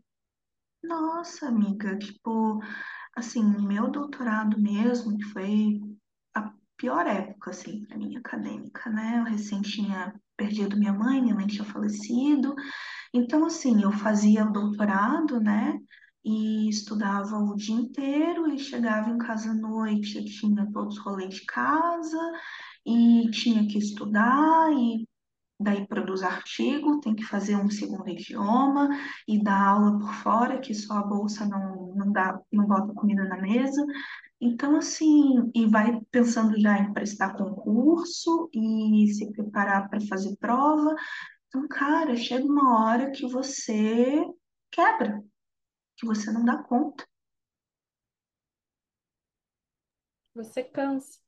Nossa, 0.87 1.49
amiga, 1.49 1.97
tipo, 1.99 2.61
assim, 3.17 3.43
meu 3.67 3.91
doutorado 3.91 4.61
mesmo, 4.61 5.17
que 5.17 5.25
foi 5.25 5.81
a 6.35 6.53
pior 6.77 7.07
época, 7.07 7.51
assim, 7.51 7.85
para 7.87 7.97
mim, 7.97 8.17
acadêmica, 8.17 8.91
né? 8.91 9.19
Eu 9.21 9.25
recém 9.25 9.63
tinha 9.63 10.15
perdido 10.37 10.77
minha 10.77 10.93
mãe, 10.93 11.23
minha 11.23 11.35
mãe 11.35 11.47
tinha 11.47 11.65
falecido. 11.65 12.55
Então, 13.15 13.47
assim, 13.47 13.83
eu 13.83 13.93
fazia 13.93 14.45
o 14.47 14.53
doutorado, 14.53 15.41
né? 15.41 15.79
E 16.25 16.69
estudava 16.69 17.39
o 17.39 17.57
dia 17.57 17.77
inteiro 17.77 18.49
e 18.53 18.59
chegava 18.59 19.11
em 19.11 19.19
casa 19.19 19.51
à 19.51 19.55
noite, 19.55 20.25
tinha 20.25 20.71
todos 20.73 20.99
os 20.99 21.05
rolês 21.05 21.35
de 21.37 21.45
casa 21.47 22.19
e 22.87 23.31
tinha 23.31 23.67
que 23.67 23.79
estudar 23.79 24.71
e 24.73 25.07
daí 25.59 25.87
produz 25.87 26.23
artigo, 26.23 27.01
tem 27.01 27.15
que 27.15 27.25
fazer 27.25 27.57
um 27.57 27.71
segundo 27.71 28.09
idioma 28.09 28.89
e 29.27 29.43
dar 29.43 29.69
aula 29.69 29.99
por 29.99 30.13
fora, 30.15 30.61
que 30.61 30.75
só 30.75 30.95
a 30.95 31.03
bolsa 31.03 31.47
não, 31.47 31.95
não 31.95 32.13
dá, 32.13 32.41
não 32.53 32.67
bota 32.67 32.93
comida 32.95 33.25
na 33.25 33.41
mesa. 33.41 33.85
Então, 34.41 34.77
assim, 34.77 35.51
e 35.55 35.67
vai 35.67 36.01
pensando 36.11 36.61
já 36.61 36.79
em 36.79 36.93
prestar 36.93 37.37
concurso 37.37 38.51
e 38.53 39.09
se 39.15 39.33
preparar 39.33 39.89
para 39.89 40.01
fazer 40.03 40.37
prova. 40.37 40.95
Então, 41.49 41.67
cara, 41.69 42.17
chega 42.17 42.45
uma 42.45 42.85
hora 42.85 43.11
que 43.11 43.27
você 43.27 44.25
quebra, 44.71 45.23
que 45.97 46.07
você 46.07 46.31
não 46.33 46.45
dá 46.45 46.63
conta. 46.63 47.07
Você 50.35 50.65
cansa. 50.65 51.21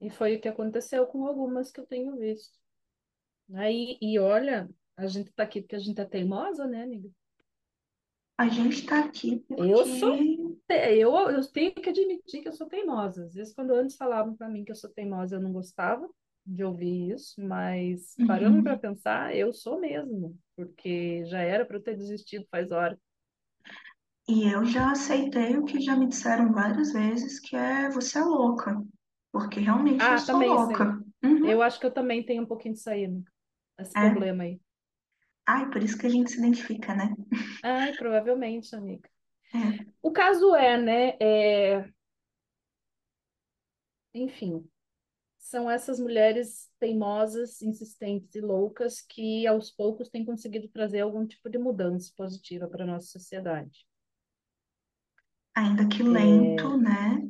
E 0.00 0.10
foi 0.10 0.36
o 0.36 0.40
que 0.40 0.48
aconteceu 0.48 1.06
com 1.06 1.26
algumas 1.26 1.72
que 1.72 1.80
eu 1.80 1.86
tenho 1.86 2.16
visto. 2.18 2.63
Aí, 3.54 3.96
e 4.02 4.18
olha, 4.18 4.68
a 4.96 5.06
gente 5.06 5.32
tá 5.32 5.44
aqui 5.44 5.60
porque 5.62 5.76
a 5.76 5.78
gente 5.78 6.00
é 6.00 6.04
teimosa, 6.04 6.66
né, 6.66 6.82
amiga? 6.82 7.10
A 8.38 8.48
gente 8.48 8.76
está 8.76 9.00
aqui 9.04 9.44
Eu 9.56 9.84
sou, 9.86 10.24
porque 10.66 10.74
eu, 10.98 11.14
eu 11.30 11.52
tenho 11.52 11.74
que 11.74 11.88
admitir 11.90 12.42
que 12.42 12.48
eu 12.48 12.52
sou 12.52 12.68
teimosa. 12.68 13.24
Às 13.26 13.34
vezes, 13.34 13.54
quando 13.54 13.72
antes 13.74 13.96
falavam 13.96 14.36
para 14.36 14.48
mim 14.48 14.64
que 14.64 14.72
eu 14.72 14.76
sou 14.76 14.90
teimosa, 14.90 15.36
eu 15.36 15.40
não 15.40 15.52
gostava 15.52 16.08
de 16.46 16.64
ouvir 16.64 17.12
isso, 17.14 17.40
mas 17.42 18.18
parando 18.26 18.62
para 18.62 18.76
Uhum. 18.76 18.78
pensar, 18.78 19.34
eu 19.36 19.52
sou 19.52 19.80
mesmo, 19.80 20.38
porque 20.56 21.24
já 21.26 21.40
era 21.40 21.64
para 21.64 21.76
eu 21.76 21.82
ter 21.82 21.96
desistido 21.96 22.46
faz 22.50 22.70
hora. 22.70 22.98
E 24.28 24.44
eu 24.52 24.64
já 24.66 24.90
aceitei 24.92 25.56
o 25.56 25.64
que 25.64 25.80
já 25.80 25.96
me 25.96 26.06
disseram 26.06 26.52
várias 26.52 26.92
vezes, 26.92 27.40
que 27.40 27.56
é 27.56 27.88
você 27.90 28.18
é 28.18 28.22
louca, 28.22 28.82
porque 29.32 29.60
realmente 29.60 30.10
eu 30.10 30.18
Ah, 30.18 30.18
sou 30.18 30.40
isso 30.46 30.72
aí. 30.72 30.86
louca. 30.86 31.02
Uhum. 31.24 31.42
Eu 31.42 31.62
acho 31.62 31.80
que 31.80 31.86
eu 31.86 31.94
também 31.94 32.24
tenho 32.24 32.42
um 32.44 32.46
pouquinho 32.46 32.74
disso 32.74 32.90
aí, 32.90 33.04
amiga. 33.04 33.32
Esse 33.78 33.96
É. 33.96 33.98
problema 33.98 34.44
aí. 34.44 34.60
Ai, 35.46 35.70
por 35.70 35.82
isso 35.82 35.96
que 35.98 36.06
a 36.06 36.10
gente 36.10 36.30
se 36.30 36.38
identifica, 36.38 36.94
né? 36.94 37.14
Ai, 37.62 37.94
provavelmente, 37.94 38.74
amiga. 38.76 39.08
É. 39.54 39.94
O 40.02 40.12
caso 40.12 40.54
é, 40.56 40.78
né? 40.78 41.16
é, 41.20 41.90
Enfim, 44.14 44.66
são 45.38 45.70
essas 45.70 46.00
mulheres 46.00 46.70
teimosas, 46.80 47.62
insistentes 47.62 48.34
e 48.36 48.40
loucas 48.42 49.00
que 49.02 49.46
aos 49.46 49.70
poucos 49.72 50.08
têm 50.10 50.24
conseguido 50.24 50.68
trazer 50.68 51.00
algum 51.02 51.26
tipo 51.26 51.50
de 51.50 51.58
mudança 51.58 52.12
positiva 52.16 52.68
para 52.68 52.84
a 52.84 52.88
nossa 52.88 53.08
sociedade. 53.08 53.86
Ainda 55.56 55.88
que 55.88 56.02
lento, 56.04 56.76
né? 56.76 57.28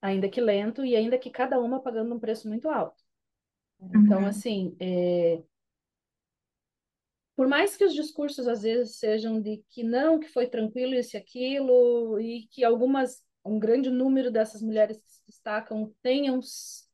Ainda 0.00 0.28
que 0.28 0.40
lento 0.40 0.84
e 0.84 0.94
ainda 0.96 1.18
que 1.18 1.30
cada 1.30 1.58
uma 1.60 1.82
pagando 1.82 2.14
um 2.14 2.20
preço 2.20 2.48
muito 2.48 2.68
alto. 2.68 3.02
Então, 3.92 4.26
Uhum. 4.26 4.26
assim, 4.26 4.76
é, 4.80 5.42
por 7.36 7.46
mais 7.46 7.76
que 7.76 7.84
os 7.84 7.94
discursos 7.94 8.48
às 8.48 8.62
vezes 8.62 8.96
sejam 8.96 9.40
de 9.40 9.62
que 9.68 9.84
não, 9.84 10.18
que 10.18 10.28
foi 10.28 10.46
tranquilo 10.48 10.94
isso 10.94 11.16
e 11.16 11.18
aquilo, 11.18 12.18
e 12.18 12.48
que 12.50 12.64
algumas, 12.64 13.22
um 13.44 13.58
grande 13.58 13.90
número 13.90 14.30
dessas 14.30 14.62
mulheres 14.62 14.98
que 14.98 15.08
se 15.08 15.20
destacam 15.26 15.94
tenham, 16.02 16.40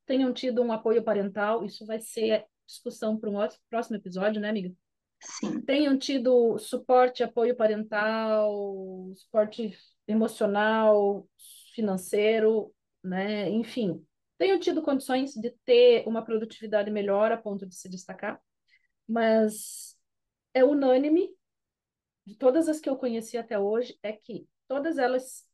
tenham 0.04 0.32
tido 0.32 0.60
um 0.60 0.72
apoio 0.72 1.02
parental, 1.02 1.64
isso 1.64 1.86
vai 1.86 2.00
ser 2.00 2.44
discussão 2.66 3.16
para 3.16 3.30
um 3.30 3.36
outro, 3.36 3.58
próximo 3.70 3.96
episódio, 3.96 4.40
né, 4.40 4.48
amiga? 4.48 4.74
Sim. 5.20 5.60
Tenham 5.60 5.96
tido 5.96 6.58
suporte, 6.58 7.22
apoio 7.22 7.54
parental, 7.54 9.12
suporte 9.14 9.78
emocional, 10.08 11.28
financeiro, 11.74 12.74
né? 13.04 13.48
Enfim, 13.48 14.04
tenham 14.36 14.58
tido 14.58 14.82
condições 14.82 15.34
de 15.34 15.54
ter 15.64 16.02
uma 16.08 16.24
produtividade 16.24 16.90
melhor 16.90 17.30
a 17.30 17.36
ponto 17.36 17.64
de 17.64 17.76
se 17.76 17.88
destacar, 17.88 18.40
mas 19.06 19.96
é 20.54 20.64
unânime 20.64 21.28
de 22.24 22.36
todas 22.36 22.68
as 22.68 22.80
que 22.80 22.88
eu 22.88 22.96
conheci 22.96 23.36
até 23.36 23.58
hoje 23.58 23.98
é 24.02 24.12
que 24.12 24.46
todas 24.68 24.98
elas 24.98 25.46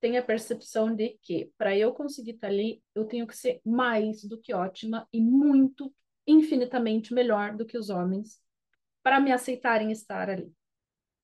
têm 0.00 0.16
a 0.16 0.22
percepção 0.22 0.94
de 0.94 1.18
que 1.22 1.50
para 1.56 1.76
eu 1.76 1.92
conseguir 1.92 2.32
estar 2.32 2.48
ali, 2.48 2.82
eu 2.94 3.04
tenho 3.04 3.26
que 3.26 3.36
ser 3.36 3.60
mais 3.64 4.22
do 4.24 4.38
que 4.38 4.54
ótima 4.54 5.08
e 5.12 5.20
muito, 5.20 5.92
infinitamente 6.26 7.12
melhor 7.12 7.56
do 7.56 7.64
que 7.64 7.76
os 7.76 7.90
homens 7.90 8.40
para 9.02 9.18
me 9.18 9.32
aceitarem 9.32 9.90
estar 9.90 10.28
ali, 10.28 10.52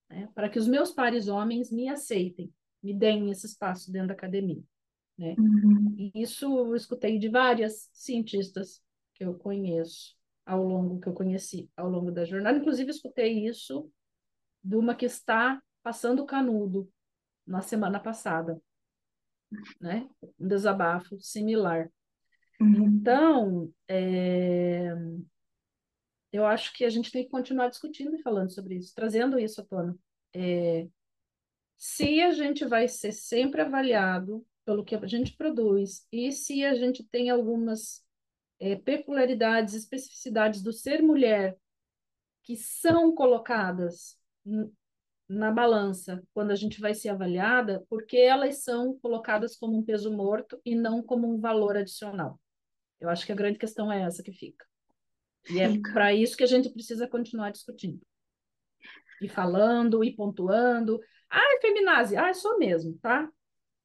né? 0.09 0.29
Para 0.33 0.49
que 0.49 0.57
os 0.57 0.67
meus 0.67 0.91
pares 0.91 1.27
homens 1.27 1.71
me 1.71 1.87
aceitem, 1.87 2.51
me 2.81 2.93
deem 2.93 3.29
esse 3.31 3.45
espaço 3.45 3.91
dentro 3.91 4.09
da 4.09 4.13
academia, 4.13 4.63
né? 5.17 5.35
Uhum. 5.37 5.95
E 5.97 6.11
isso 6.21 6.45
eu 6.45 6.75
escutei 6.75 7.19
de 7.19 7.29
várias 7.29 7.89
cientistas 7.93 8.81
que 9.13 9.23
eu 9.23 9.35
conheço 9.35 10.15
ao 10.45 10.63
longo 10.63 10.99
que 10.99 11.07
eu 11.07 11.13
conheci 11.13 11.69
ao 11.75 11.89
longo 11.89 12.11
da 12.11 12.23
jornada, 12.23 12.57
inclusive 12.57 12.91
escutei 12.91 13.47
isso 13.47 13.89
de 14.63 14.75
uma 14.75 14.95
que 14.95 15.05
está 15.05 15.61
passando 15.81 16.21
o 16.21 16.25
canudo 16.25 16.89
na 17.45 17.61
semana 17.61 17.99
passada, 17.99 18.61
né? 19.79 20.09
Um 20.39 20.47
desabafo 20.47 21.19
similar. 21.19 21.91
Uhum. 22.59 22.85
Então, 22.85 23.73
é, 23.87 24.93
eu 26.31 26.45
acho 26.45 26.73
que 26.73 26.85
a 26.85 26.89
gente 26.89 27.11
tem 27.11 27.23
que 27.23 27.29
continuar 27.29 27.69
discutindo 27.69 28.15
e 28.15 28.21
falando 28.21 28.51
sobre 28.51 28.75
isso, 28.75 28.93
trazendo 28.95 29.39
isso 29.39 29.61
à 29.61 29.65
tona. 29.65 29.97
É, 30.33 30.87
se 31.77 32.21
a 32.21 32.31
gente 32.31 32.65
vai 32.65 32.87
ser 32.87 33.11
sempre 33.11 33.61
avaliado 33.61 34.45
pelo 34.65 34.83
que 34.83 34.95
a 34.95 35.07
gente 35.07 35.35
produz 35.35 36.07
e 36.11 36.31
se 36.31 36.63
a 36.63 36.73
gente 36.73 37.03
tem 37.03 37.29
algumas 37.29 38.04
é, 38.59 38.75
peculiaridades, 38.75 39.73
especificidades 39.73 40.61
do 40.61 40.71
ser 40.71 41.01
mulher 41.01 41.57
que 42.43 42.55
são 42.55 43.13
colocadas 43.13 44.17
na 45.27 45.51
balança 45.51 46.23
quando 46.33 46.51
a 46.51 46.55
gente 46.55 46.79
vai 46.79 46.93
ser 46.93 47.09
avaliada, 47.09 47.83
porque 47.89 48.17
elas 48.17 48.63
são 48.63 48.97
colocadas 48.99 49.55
como 49.57 49.77
um 49.77 49.83
peso 49.83 50.15
morto 50.15 50.59
e 50.63 50.75
não 50.75 51.01
como 51.01 51.27
um 51.27 51.39
valor 51.39 51.75
adicional. 51.75 52.39
Eu 52.99 53.09
acho 53.09 53.25
que 53.25 53.31
a 53.31 53.35
grande 53.35 53.57
questão 53.57 53.91
é 53.91 54.03
essa 54.03 54.23
que 54.23 54.31
fica. 54.31 54.65
E 55.49 55.59
é 55.59 55.69
para 55.93 56.13
isso 56.13 56.37
que 56.37 56.43
a 56.43 56.47
gente 56.47 56.69
precisa 56.69 57.07
continuar 57.07 57.51
discutindo. 57.51 58.01
E 59.21 59.27
falando, 59.27 60.03
e 60.03 60.15
pontuando. 60.15 60.99
Ah, 61.29 61.55
é 61.55 61.61
feminazi. 61.61 62.15
Ah, 62.15 62.33
sou 62.33 62.57
mesmo, 62.57 62.97
tá? 63.01 63.29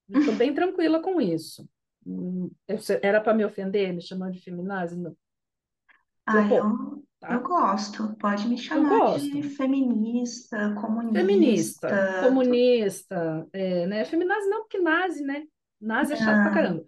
Estou 0.08 0.34
bem 0.34 0.54
tranquila 0.54 1.00
com 1.00 1.20
isso. 1.20 1.68
Era 3.02 3.20
para 3.20 3.34
me 3.34 3.44
ofender, 3.44 3.92
me 3.92 4.02
chamando 4.02 4.32
de 4.32 4.40
feminazi? 4.40 4.98
Não. 4.98 5.16
Ah, 6.26 6.48
eu, 6.48 7.02
tá? 7.18 7.32
eu 7.32 7.42
gosto. 7.42 8.16
Pode 8.16 8.48
me 8.48 8.56
chamar 8.56 9.18
de 9.18 9.42
feminista, 9.42 10.74
comunista. 10.80 11.18
Feminista, 11.18 12.20
comunista, 12.22 13.48
é, 13.52 13.86
né? 13.86 14.04
Feminazi 14.04 14.48
não, 14.48 14.60
porque 14.60 14.78
nazi, 14.78 15.22
né? 15.22 15.44
Nazi 15.80 16.12
é 16.12 16.16
chato 16.16 16.38
ah. 16.38 16.42
pra 16.42 16.54
caramba. 16.54 16.84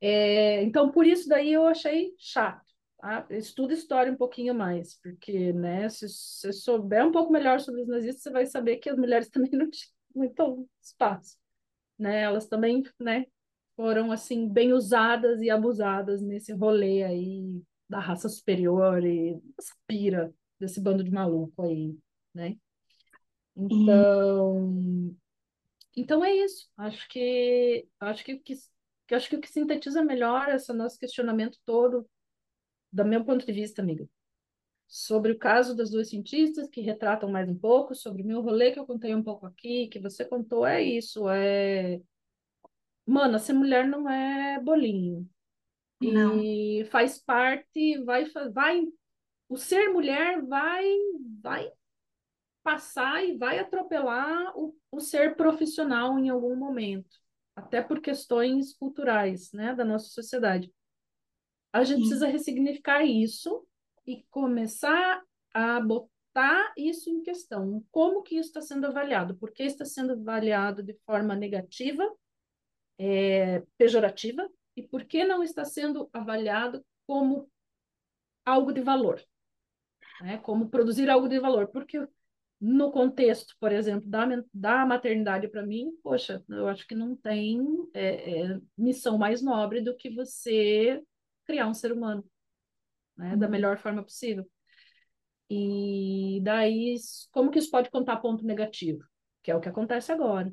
É, 0.00 0.62
então, 0.62 0.90
por 0.90 1.06
isso 1.06 1.28
daí 1.28 1.52
eu 1.52 1.66
achei 1.66 2.14
chato. 2.18 2.64
Tá? 2.98 3.26
Estuda 3.30 3.74
história 3.74 4.10
um 4.10 4.16
pouquinho 4.16 4.54
mais, 4.54 4.98
porque, 5.00 5.52
né, 5.52 5.88
se 5.88 6.08
você 6.08 6.52
souber 6.52 7.06
um 7.06 7.12
pouco 7.12 7.32
melhor 7.32 7.60
sobre 7.60 7.82
os 7.82 7.88
nazistas, 7.88 8.22
você 8.22 8.30
vai 8.30 8.46
saber 8.46 8.76
que 8.76 8.88
as 8.88 8.96
mulheres 8.96 9.28
também 9.30 9.50
não 9.52 9.70
tinham 9.70 9.92
muito 10.14 10.68
espaço. 10.82 11.36
Né? 11.98 12.22
Elas 12.22 12.46
também, 12.46 12.82
né, 13.00 13.26
foram, 13.76 14.10
assim, 14.10 14.48
bem 14.48 14.72
usadas 14.72 15.40
e 15.42 15.50
abusadas 15.50 16.22
nesse 16.22 16.52
rolê 16.52 17.04
aí 17.04 17.62
da 17.88 18.00
raça 18.00 18.28
superior 18.28 19.04
e 19.04 19.40
essa 19.58 19.74
pira 19.86 20.34
desse 20.58 20.80
bando 20.80 21.04
de 21.04 21.10
maluco 21.10 21.62
aí, 21.62 21.96
né? 22.34 22.56
Então, 23.54 25.16
então 25.96 26.24
é 26.24 26.34
isso. 26.34 26.68
Acho 26.76 27.08
que 27.08 27.86
acho 28.00 28.24
que, 28.24 28.38
que 28.38 28.54
acho 29.14 29.28
que 29.28 29.36
o 29.36 29.40
que 29.40 29.48
sintetiza 29.48 30.02
melhor 30.02 30.48
esse 30.48 30.72
nosso 30.72 30.98
questionamento 30.98 31.58
todo, 31.64 32.08
do 32.92 33.04
meu 33.04 33.24
ponto 33.24 33.46
de 33.46 33.52
vista, 33.52 33.82
amiga, 33.82 34.08
sobre 34.88 35.32
o 35.32 35.38
caso 35.38 35.76
das 35.76 35.90
duas 35.90 36.08
cientistas 36.08 36.68
que 36.68 36.80
retratam 36.80 37.30
mais 37.30 37.48
um 37.48 37.56
pouco, 37.56 37.94
sobre 37.94 38.22
o 38.22 38.26
meu 38.26 38.40
rolê 38.40 38.72
que 38.72 38.78
eu 38.78 38.86
contei 38.86 39.14
um 39.14 39.22
pouco 39.22 39.46
aqui, 39.46 39.88
que 39.88 39.98
você 39.98 40.24
contou, 40.24 40.66
é 40.66 40.82
isso, 40.82 41.28
é 41.28 42.00
Mano, 43.06 43.38
ser 43.38 43.52
mulher 43.52 43.86
não 43.86 44.08
é 44.10 44.60
bolinho. 44.60 45.28
Não. 46.00 46.42
E 46.42 46.84
faz 46.90 47.18
parte, 47.18 48.02
vai, 48.04 48.26
vai, 48.52 48.84
o 49.48 49.56
ser 49.56 49.88
mulher 49.88 50.42
vai, 50.42 50.84
vai 51.40 51.70
passar 52.62 53.24
e 53.24 53.38
vai 53.38 53.60
atropelar 53.60 54.58
o, 54.58 54.76
o 54.90 55.00
ser 55.00 55.36
profissional 55.36 56.18
em 56.18 56.28
algum 56.28 56.56
momento, 56.56 57.16
até 57.54 57.80
por 57.80 58.00
questões 58.00 58.74
culturais, 58.74 59.52
né, 59.52 59.72
da 59.72 59.84
nossa 59.84 60.08
sociedade. 60.08 60.72
A 61.72 61.84
gente 61.84 62.02
Sim. 62.02 62.08
precisa 62.08 62.26
ressignificar 62.26 63.04
isso 63.04 63.64
e 64.04 64.24
começar 64.30 65.22
a 65.54 65.80
botar 65.80 66.72
isso 66.76 67.08
em 67.08 67.22
questão. 67.22 67.84
Como 67.90 68.22
que 68.22 68.36
isso 68.36 68.48
está 68.48 68.60
sendo 68.60 68.86
avaliado? 68.86 69.36
Por 69.36 69.52
que 69.52 69.62
está 69.62 69.84
sendo 69.84 70.12
avaliado 70.12 70.82
de 70.82 70.94
forma 71.06 71.34
negativa, 71.34 72.04
é, 72.98 73.62
pejorativa, 73.78 74.48
e 74.76 74.82
por 74.82 75.04
que 75.04 75.24
não 75.24 75.42
está 75.42 75.64
sendo 75.64 76.08
avaliado 76.12 76.84
como 77.06 77.50
algo 78.44 78.72
de 78.72 78.80
valor? 78.80 79.22
Né? 80.20 80.38
Como 80.38 80.68
produzir 80.68 81.08
algo 81.08 81.28
de 81.28 81.38
valor? 81.38 81.68
Porque 81.68 82.06
no 82.60 82.90
contexto, 82.90 83.54
por 83.60 83.72
exemplo, 83.72 84.08
da, 84.08 84.26
da 84.52 84.86
maternidade 84.86 85.48
para 85.48 85.64
mim, 85.64 85.90
poxa, 86.02 86.42
eu 86.48 86.68
acho 86.68 86.86
que 86.86 86.94
não 86.94 87.14
tem 87.14 87.60
é, 87.92 88.42
é, 88.42 88.60
missão 88.76 89.18
mais 89.18 89.42
nobre 89.42 89.80
do 89.80 89.96
que 89.96 90.10
você 90.10 91.02
criar 91.44 91.68
um 91.68 91.74
ser 91.74 91.92
humano 91.92 92.24
né? 93.16 93.36
da 93.36 93.46
uhum. 93.46 93.52
melhor 93.52 93.78
forma 93.78 94.02
possível. 94.02 94.46
E 95.48 96.40
daí, 96.42 96.96
como 97.30 97.50
que 97.50 97.58
isso 97.58 97.70
pode 97.70 97.90
contar 97.90 98.16
ponto 98.16 98.44
negativo? 98.44 99.04
Que 99.42 99.50
é 99.50 99.54
o 99.54 99.60
que 99.60 99.68
acontece 99.68 100.10
agora. 100.10 100.52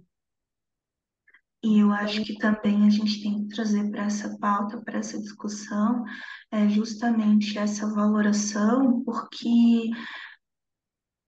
E 1.63 1.79
eu 1.79 1.93
acho 1.93 2.23
que 2.25 2.37
também 2.37 2.85
a 2.85 2.89
gente 2.89 3.23
tem 3.23 3.47
que 3.47 3.55
trazer 3.55 3.89
para 3.89 4.03
essa 4.03 4.37
pauta, 4.37 4.81
para 4.81 4.99
essa 4.99 5.17
discussão, 5.17 6.03
é 6.51 6.67
justamente 6.67 7.57
essa 7.57 7.87
valoração, 7.87 9.01
porque 9.05 9.89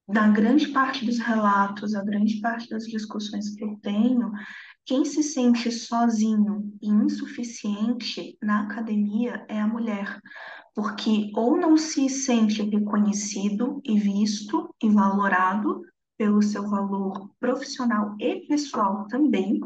da 0.08 0.28
grande 0.28 0.68
parte 0.68 1.06
dos 1.06 1.20
relatos, 1.20 1.96
a 1.96 2.04
grande 2.04 2.42
parte 2.42 2.70
das 2.70 2.86
discussões 2.86 3.56
que 3.56 3.64
eu 3.64 3.80
tenho, 3.82 4.32
quem 4.86 5.06
se 5.06 5.24
sente 5.24 5.72
sozinho 5.72 6.78
e 6.82 6.90
insuficiente 6.90 8.38
na 8.42 8.64
academia 8.64 9.46
é 9.48 9.60
a 9.60 9.68
mulher, 9.68 10.20
porque 10.76 11.32
ou 11.34 11.58
não 11.58 11.78
se 11.78 12.10
sente 12.10 12.62
reconhecido 12.62 13.82
e 13.86 13.98
visto 13.98 14.70
e 14.84 14.90
valorado 14.90 15.82
pelo 16.18 16.42
seu 16.42 16.70
valor 16.70 17.32
profissional 17.40 18.16
e 18.20 18.46
pessoal 18.48 19.08
também, 19.08 19.60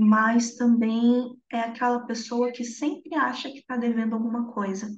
mas 0.00 0.56
também 0.56 1.36
é 1.52 1.60
aquela 1.60 2.00
pessoa 2.00 2.50
que 2.50 2.64
sempre 2.64 3.14
acha 3.14 3.50
que 3.50 3.58
está 3.58 3.76
devendo 3.76 4.14
alguma 4.14 4.52
coisa. 4.52 4.88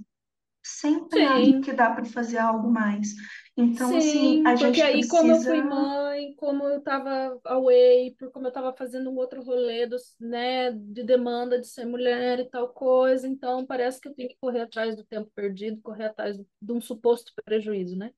Sempre 0.64 1.24
acha 1.24 1.60
que 1.60 1.72
dá 1.72 1.90
para 1.90 2.04
fazer 2.04 2.38
algo 2.38 2.72
mais. 2.72 3.14
Então, 3.56 3.96
assim, 3.96 4.00
Sim, 4.00 4.18
assim, 4.18 4.46
a 4.46 4.56
gente 4.56 4.66
porque 4.66 4.82
aí 4.82 4.92
precisa... 4.94 5.16
como 5.16 5.32
eu 5.32 5.40
fui 5.40 5.62
mãe, 5.62 6.34
como 6.34 6.64
eu 6.64 6.78
estava 6.78 7.40
away, 7.44 8.14
por 8.18 8.30
como 8.30 8.46
eu 8.46 8.48
estava 8.48 8.74
fazendo 8.76 9.10
um 9.10 9.16
outro 9.16 9.42
rolê 9.42 9.86
dos, 9.86 10.16
né, 10.20 10.72
de 10.72 11.02
demanda 11.04 11.58
de 11.58 11.66
ser 11.66 11.86
mulher 11.86 12.40
e 12.40 12.50
tal 12.50 12.68
coisa, 12.68 13.28
então 13.28 13.64
parece 13.64 14.00
que 14.00 14.08
eu 14.08 14.14
tenho 14.14 14.28
que 14.28 14.36
correr 14.40 14.62
atrás 14.62 14.96
do 14.96 15.04
tempo 15.04 15.30
perdido, 15.34 15.80
correr 15.80 16.06
atrás 16.06 16.36
de 16.36 16.72
um 16.72 16.80
suposto 16.80 17.32
prejuízo, 17.44 17.96
né? 17.96 18.12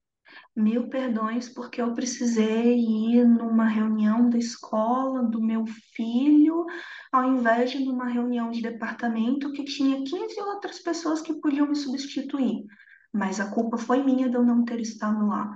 Mil 0.54 0.88
perdões, 0.88 1.48
porque 1.48 1.80
eu 1.80 1.94
precisei 1.94 2.78
ir 2.78 3.24
numa 3.24 3.66
reunião 3.66 4.28
da 4.28 4.38
escola 4.38 5.22
do 5.22 5.40
meu 5.40 5.64
filho, 5.94 6.66
ao 7.12 7.24
invés 7.24 7.70
de 7.70 7.84
numa 7.84 8.08
reunião 8.08 8.50
de 8.50 8.60
departamento 8.60 9.52
que 9.52 9.64
tinha 9.64 10.04
15 10.04 10.40
outras 10.40 10.78
pessoas 10.80 11.20
que 11.20 11.40
podiam 11.40 11.68
me 11.68 11.76
substituir. 11.76 12.64
Mas 13.12 13.40
a 13.40 13.50
culpa 13.50 13.78
foi 13.78 14.02
minha 14.02 14.28
de 14.28 14.36
eu 14.36 14.44
não 14.44 14.64
ter 14.64 14.80
estado 14.80 15.26
lá. 15.26 15.50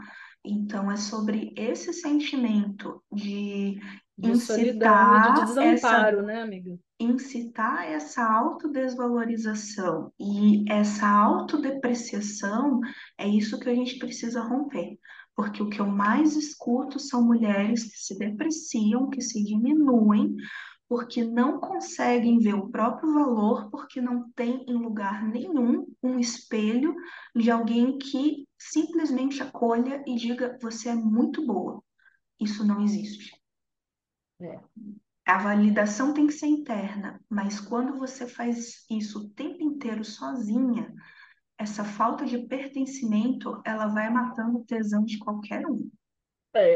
Então, 0.44 0.90
é 0.90 0.96
sobre 0.96 1.52
esse 1.56 1.92
sentimento 1.92 3.02
de, 3.12 3.80
de 4.16 4.36
solidão 4.36 5.18
e 5.18 5.34
de 5.34 5.40
desamparo, 5.46 6.18
essa... 6.18 6.22
né, 6.22 6.42
amiga? 6.42 6.78
incitar 7.02 7.84
essa 7.84 8.24
autodesvalorização 8.24 10.12
e 10.18 10.64
essa 10.70 11.06
autodepreciação, 11.08 12.80
é 13.18 13.26
isso 13.26 13.58
que 13.58 13.68
a 13.68 13.74
gente 13.74 13.98
precisa 13.98 14.40
romper. 14.40 14.98
Porque 15.34 15.62
o 15.62 15.68
que 15.68 15.80
eu 15.80 15.86
mais 15.86 16.36
escuto 16.36 17.00
são 17.00 17.24
mulheres 17.24 17.84
que 17.84 17.98
se 17.98 18.18
depreciam, 18.18 19.08
que 19.08 19.20
se 19.20 19.42
diminuem, 19.42 20.36
porque 20.88 21.24
não 21.24 21.58
conseguem 21.58 22.38
ver 22.38 22.54
o 22.54 22.68
próprio 22.68 23.14
valor, 23.14 23.70
porque 23.70 24.00
não 24.00 24.30
tem 24.32 24.64
em 24.68 24.74
lugar 24.74 25.26
nenhum 25.26 25.86
um 26.02 26.18
espelho 26.18 26.94
de 27.34 27.50
alguém 27.50 27.96
que 27.96 28.46
simplesmente 28.58 29.42
acolha 29.42 30.04
e 30.06 30.14
diga: 30.16 30.58
você 30.60 30.90
é 30.90 30.94
muito 30.94 31.46
boa. 31.46 31.82
Isso 32.38 32.64
não 32.66 32.82
existe. 32.82 33.41
É. 34.42 34.60
A 35.24 35.38
validação 35.38 36.12
tem 36.12 36.26
que 36.26 36.32
ser 36.32 36.46
interna, 36.46 37.20
mas 37.28 37.60
quando 37.60 37.98
você 37.98 38.26
faz 38.26 38.84
isso 38.90 39.20
o 39.20 39.28
tempo 39.30 39.62
inteiro 39.62 40.04
sozinha, 40.04 40.92
essa 41.56 41.84
falta 41.84 42.24
de 42.24 42.38
pertencimento, 42.38 43.62
ela 43.64 43.86
vai 43.86 44.10
matando 44.10 44.58
o 44.58 44.64
tesão 44.64 45.04
de 45.04 45.18
qualquer 45.18 45.64
um. 45.66 45.88
É, 46.54 46.74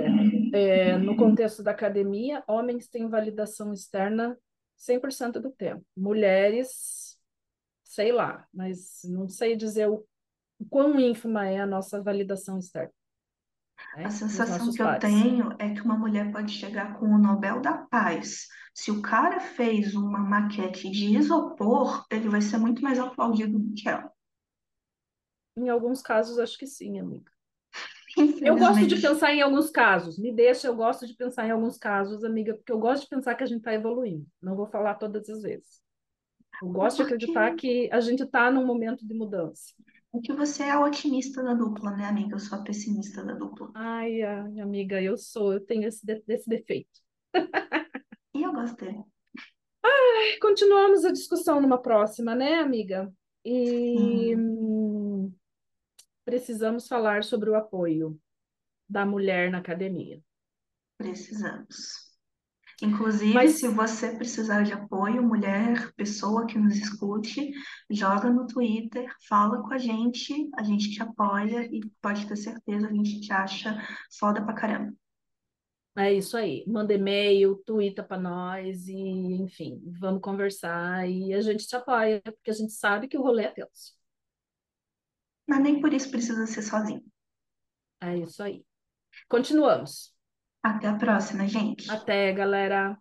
é, 0.54 0.96
no 0.96 1.16
contexto 1.16 1.62
da 1.62 1.72
academia, 1.72 2.42
homens 2.46 2.88
têm 2.88 3.08
validação 3.08 3.72
externa 3.72 4.38
100% 4.78 5.40
do 5.40 5.50
tempo. 5.50 5.84
Mulheres, 5.96 7.18
sei 7.84 8.12
lá, 8.12 8.46
mas 8.54 9.00
não 9.04 9.28
sei 9.28 9.56
dizer 9.56 9.88
o, 9.88 10.06
o 10.58 10.64
quão 10.66 10.98
ínfima 11.00 11.48
é 11.48 11.58
a 11.58 11.66
nossa 11.66 12.00
validação 12.02 12.58
externa. 12.58 12.92
Né, 13.96 14.04
a 14.04 14.10
sensação 14.10 14.72
que 14.72 14.82
eu 14.82 14.98
tenho 14.98 15.54
é 15.58 15.70
que 15.74 15.80
uma 15.80 15.96
mulher 15.96 16.30
pode 16.30 16.52
chegar 16.52 16.98
com 16.98 17.06
o 17.06 17.18
Nobel 17.18 17.60
da 17.60 17.78
Paz. 17.78 18.46
Se 18.74 18.90
o 18.90 19.00
cara 19.00 19.40
fez 19.40 19.94
uma 19.94 20.18
maquete 20.18 20.90
de 20.90 21.16
isopor, 21.16 22.04
ele 22.10 22.28
vai 22.28 22.40
ser 22.40 22.58
muito 22.58 22.82
mais 22.82 22.98
aplaudido 22.98 23.58
do 23.58 23.74
que 23.74 23.88
ela. 23.88 24.10
Em 25.56 25.68
alguns 25.70 26.02
casos, 26.02 26.38
acho 26.38 26.58
que 26.58 26.66
sim, 26.66 26.98
amiga. 26.98 27.30
Eu 28.40 28.56
gosto 28.56 28.86
de 28.86 29.00
pensar 29.00 29.34
em 29.34 29.42
alguns 29.42 29.70
casos. 29.70 30.18
Me 30.18 30.32
deixa, 30.32 30.66
eu 30.66 30.74
gosto 30.74 31.06
de 31.06 31.14
pensar 31.14 31.46
em 31.46 31.50
alguns 31.50 31.76
casos, 31.76 32.24
amiga, 32.24 32.54
porque 32.54 32.72
eu 32.72 32.78
gosto 32.78 33.02
de 33.02 33.08
pensar 33.08 33.34
que 33.34 33.44
a 33.44 33.46
gente 33.46 33.58
está 33.58 33.74
evoluindo. 33.74 34.26
Não 34.40 34.56
vou 34.56 34.66
falar 34.66 34.94
todas 34.94 35.28
as 35.28 35.42
vezes. 35.42 35.80
Eu 36.62 36.68
gosto 36.68 36.98
de 36.98 37.02
acreditar 37.02 37.54
que 37.54 37.90
a 37.92 38.00
gente 38.00 38.22
está 38.22 38.50
num 38.50 38.64
momento 38.64 39.06
de 39.06 39.14
mudança. 39.14 39.74
É 40.16 40.20
que 40.20 40.32
você 40.32 40.62
é 40.62 40.70
a 40.70 40.80
otimista 40.80 41.42
da 41.42 41.52
dupla, 41.52 41.90
né, 41.90 42.06
amiga? 42.06 42.36
Eu 42.36 42.38
sou 42.38 42.58
a 42.58 42.62
pessimista 42.62 43.22
da 43.22 43.34
dupla. 43.34 43.70
Ai, 43.74 44.22
ai 44.22 44.60
amiga, 44.60 45.00
eu 45.02 45.16
sou, 45.18 45.52
eu 45.52 45.60
tenho 45.60 45.86
esse, 45.86 46.04
de, 46.04 46.22
esse 46.26 46.48
defeito. 46.48 47.00
e 48.34 48.42
eu 48.42 48.52
gostei. 48.52 48.96
Ai, 49.84 50.38
continuamos 50.40 51.04
a 51.04 51.12
discussão 51.12 51.60
numa 51.60 51.76
próxima, 51.76 52.34
né, 52.34 52.54
amiga? 52.54 53.12
E 53.44 54.34
hum. 54.34 55.32
precisamos 56.24 56.88
falar 56.88 57.22
sobre 57.22 57.50
o 57.50 57.54
apoio 57.54 58.18
da 58.88 59.04
mulher 59.04 59.50
na 59.50 59.58
academia. 59.58 60.22
Precisamos. 60.96 62.05
Inclusive, 62.82 63.32
Mas... 63.32 63.52
se 63.52 63.68
você 63.68 64.14
precisar 64.16 64.62
de 64.62 64.72
apoio, 64.72 65.22
mulher, 65.22 65.92
pessoa 65.94 66.46
que 66.46 66.58
nos 66.58 66.76
escute, 66.76 67.50
joga 67.90 68.30
no 68.30 68.46
Twitter, 68.46 69.10
fala 69.26 69.62
com 69.62 69.72
a 69.72 69.78
gente, 69.78 70.50
a 70.56 70.62
gente 70.62 70.90
te 70.90 71.02
apoia 71.02 71.64
e 71.64 71.80
pode 72.02 72.26
ter 72.26 72.36
certeza, 72.36 72.86
a 72.86 72.92
gente 72.92 73.20
te 73.20 73.32
acha 73.32 73.82
foda 74.18 74.44
pra 74.44 74.54
caramba. 74.54 74.94
É 75.96 76.12
isso 76.12 76.36
aí. 76.36 76.62
Manda 76.66 76.92
e-mail, 76.92 77.56
twitta 77.64 78.04
para 78.04 78.20
nós 78.20 78.86
e, 78.86 78.94
enfim, 78.94 79.80
vamos 79.98 80.20
conversar 80.20 81.08
e 81.08 81.32
a 81.32 81.40
gente 81.40 81.66
te 81.66 81.74
apoia, 81.74 82.20
porque 82.20 82.50
a 82.50 82.54
gente 82.54 82.74
sabe 82.74 83.08
que 83.08 83.16
o 83.16 83.22
rolê 83.22 83.44
é 83.44 83.50
tenso. 83.50 83.94
Mas 85.46 85.62
nem 85.62 85.80
por 85.80 85.94
isso 85.94 86.10
precisa 86.10 86.46
ser 86.46 86.60
sozinho. 86.60 87.02
É 88.02 88.18
isso 88.18 88.42
aí. 88.42 88.62
Continuamos. 89.26 90.15
Até 90.66 90.88
a 90.88 90.94
próxima, 90.94 91.46
gente. 91.46 91.88
Até, 91.88 92.32
galera. 92.32 92.98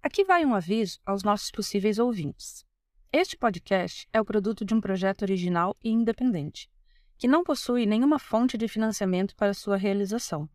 Aqui 0.00 0.22
vai 0.24 0.44
um 0.44 0.54
aviso 0.54 1.00
aos 1.04 1.24
nossos 1.24 1.50
possíveis 1.50 1.98
ouvintes. 1.98 2.64
Este 3.12 3.36
podcast 3.36 4.06
é 4.12 4.20
o 4.20 4.24
produto 4.24 4.64
de 4.64 4.74
um 4.74 4.80
projeto 4.80 5.22
original 5.22 5.76
e 5.82 5.90
independente, 5.90 6.70
que 7.18 7.26
não 7.26 7.42
possui 7.42 7.84
nenhuma 7.84 8.20
fonte 8.20 8.56
de 8.56 8.68
financiamento 8.68 9.34
para 9.34 9.52
sua 9.52 9.76
realização. 9.76 10.48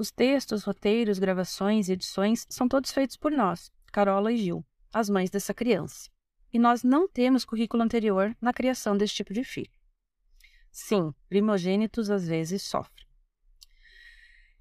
Os 0.00 0.10
textos, 0.10 0.64
roteiros, 0.64 1.18
gravações 1.18 1.90
e 1.90 1.92
edições 1.92 2.46
são 2.48 2.66
todos 2.66 2.90
feitos 2.90 3.18
por 3.18 3.30
nós, 3.30 3.70
Carola 3.92 4.32
e 4.32 4.38
Gil, 4.38 4.64
as 4.90 5.10
mães 5.10 5.28
dessa 5.28 5.52
criança. 5.52 6.08
E 6.50 6.58
nós 6.58 6.82
não 6.82 7.06
temos 7.06 7.44
currículo 7.44 7.82
anterior 7.82 8.34
na 8.40 8.50
criação 8.50 8.96
desse 8.96 9.12
tipo 9.12 9.34
de 9.34 9.44
filho. 9.44 9.70
Sim, 10.72 11.12
primogênitos 11.28 12.08
às 12.08 12.26
vezes 12.26 12.62
sofrem. 12.62 13.06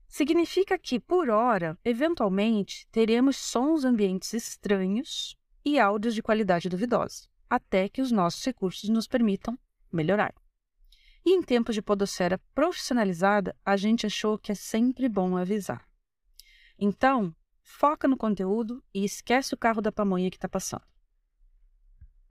Significa 0.09 0.77
que, 0.77 0.99
por 0.99 1.29
hora, 1.29 1.79
eventualmente, 1.85 2.85
teremos 2.91 3.37
sons 3.37 3.85
ambientes 3.85 4.33
estranhos 4.33 5.37
e 5.63 5.79
áudios 5.79 6.15
de 6.15 6.21
qualidade 6.21 6.67
duvidosa, 6.67 7.29
até 7.49 7.87
que 7.87 8.01
os 8.01 8.11
nossos 8.11 8.43
recursos 8.43 8.89
nos 8.89 9.07
permitam 9.07 9.57
melhorar. 9.89 10.35
E 11.29 11.31
em 11.31 11.43
tempos 11.43 11.75
de 11.75 11.81
podosfera 11.83 12.41
profissionalizada, 12.55 13.55
a 13.63 13.77
gente 13.77 14.03
achou 14.03 14.35
que 14.35 14.51
é 14.51 14.55
sempre 14.55 15.07
bom 15.07 15.37
avisar. 15.37 15.87
Então, 16.75 17.35
foca 17.61 18.07
no 18.07 18.17
conteúdo 18.17 18.83
e 18.91 19.05
esquece 19.05 19.53
o 19.53 19.57
carro 19.57 19.79
da 19.79 19.91
pamonha 19.91 20.31
que 20.31 20.37
está 20.37 20.49
passando. 20.49 20.81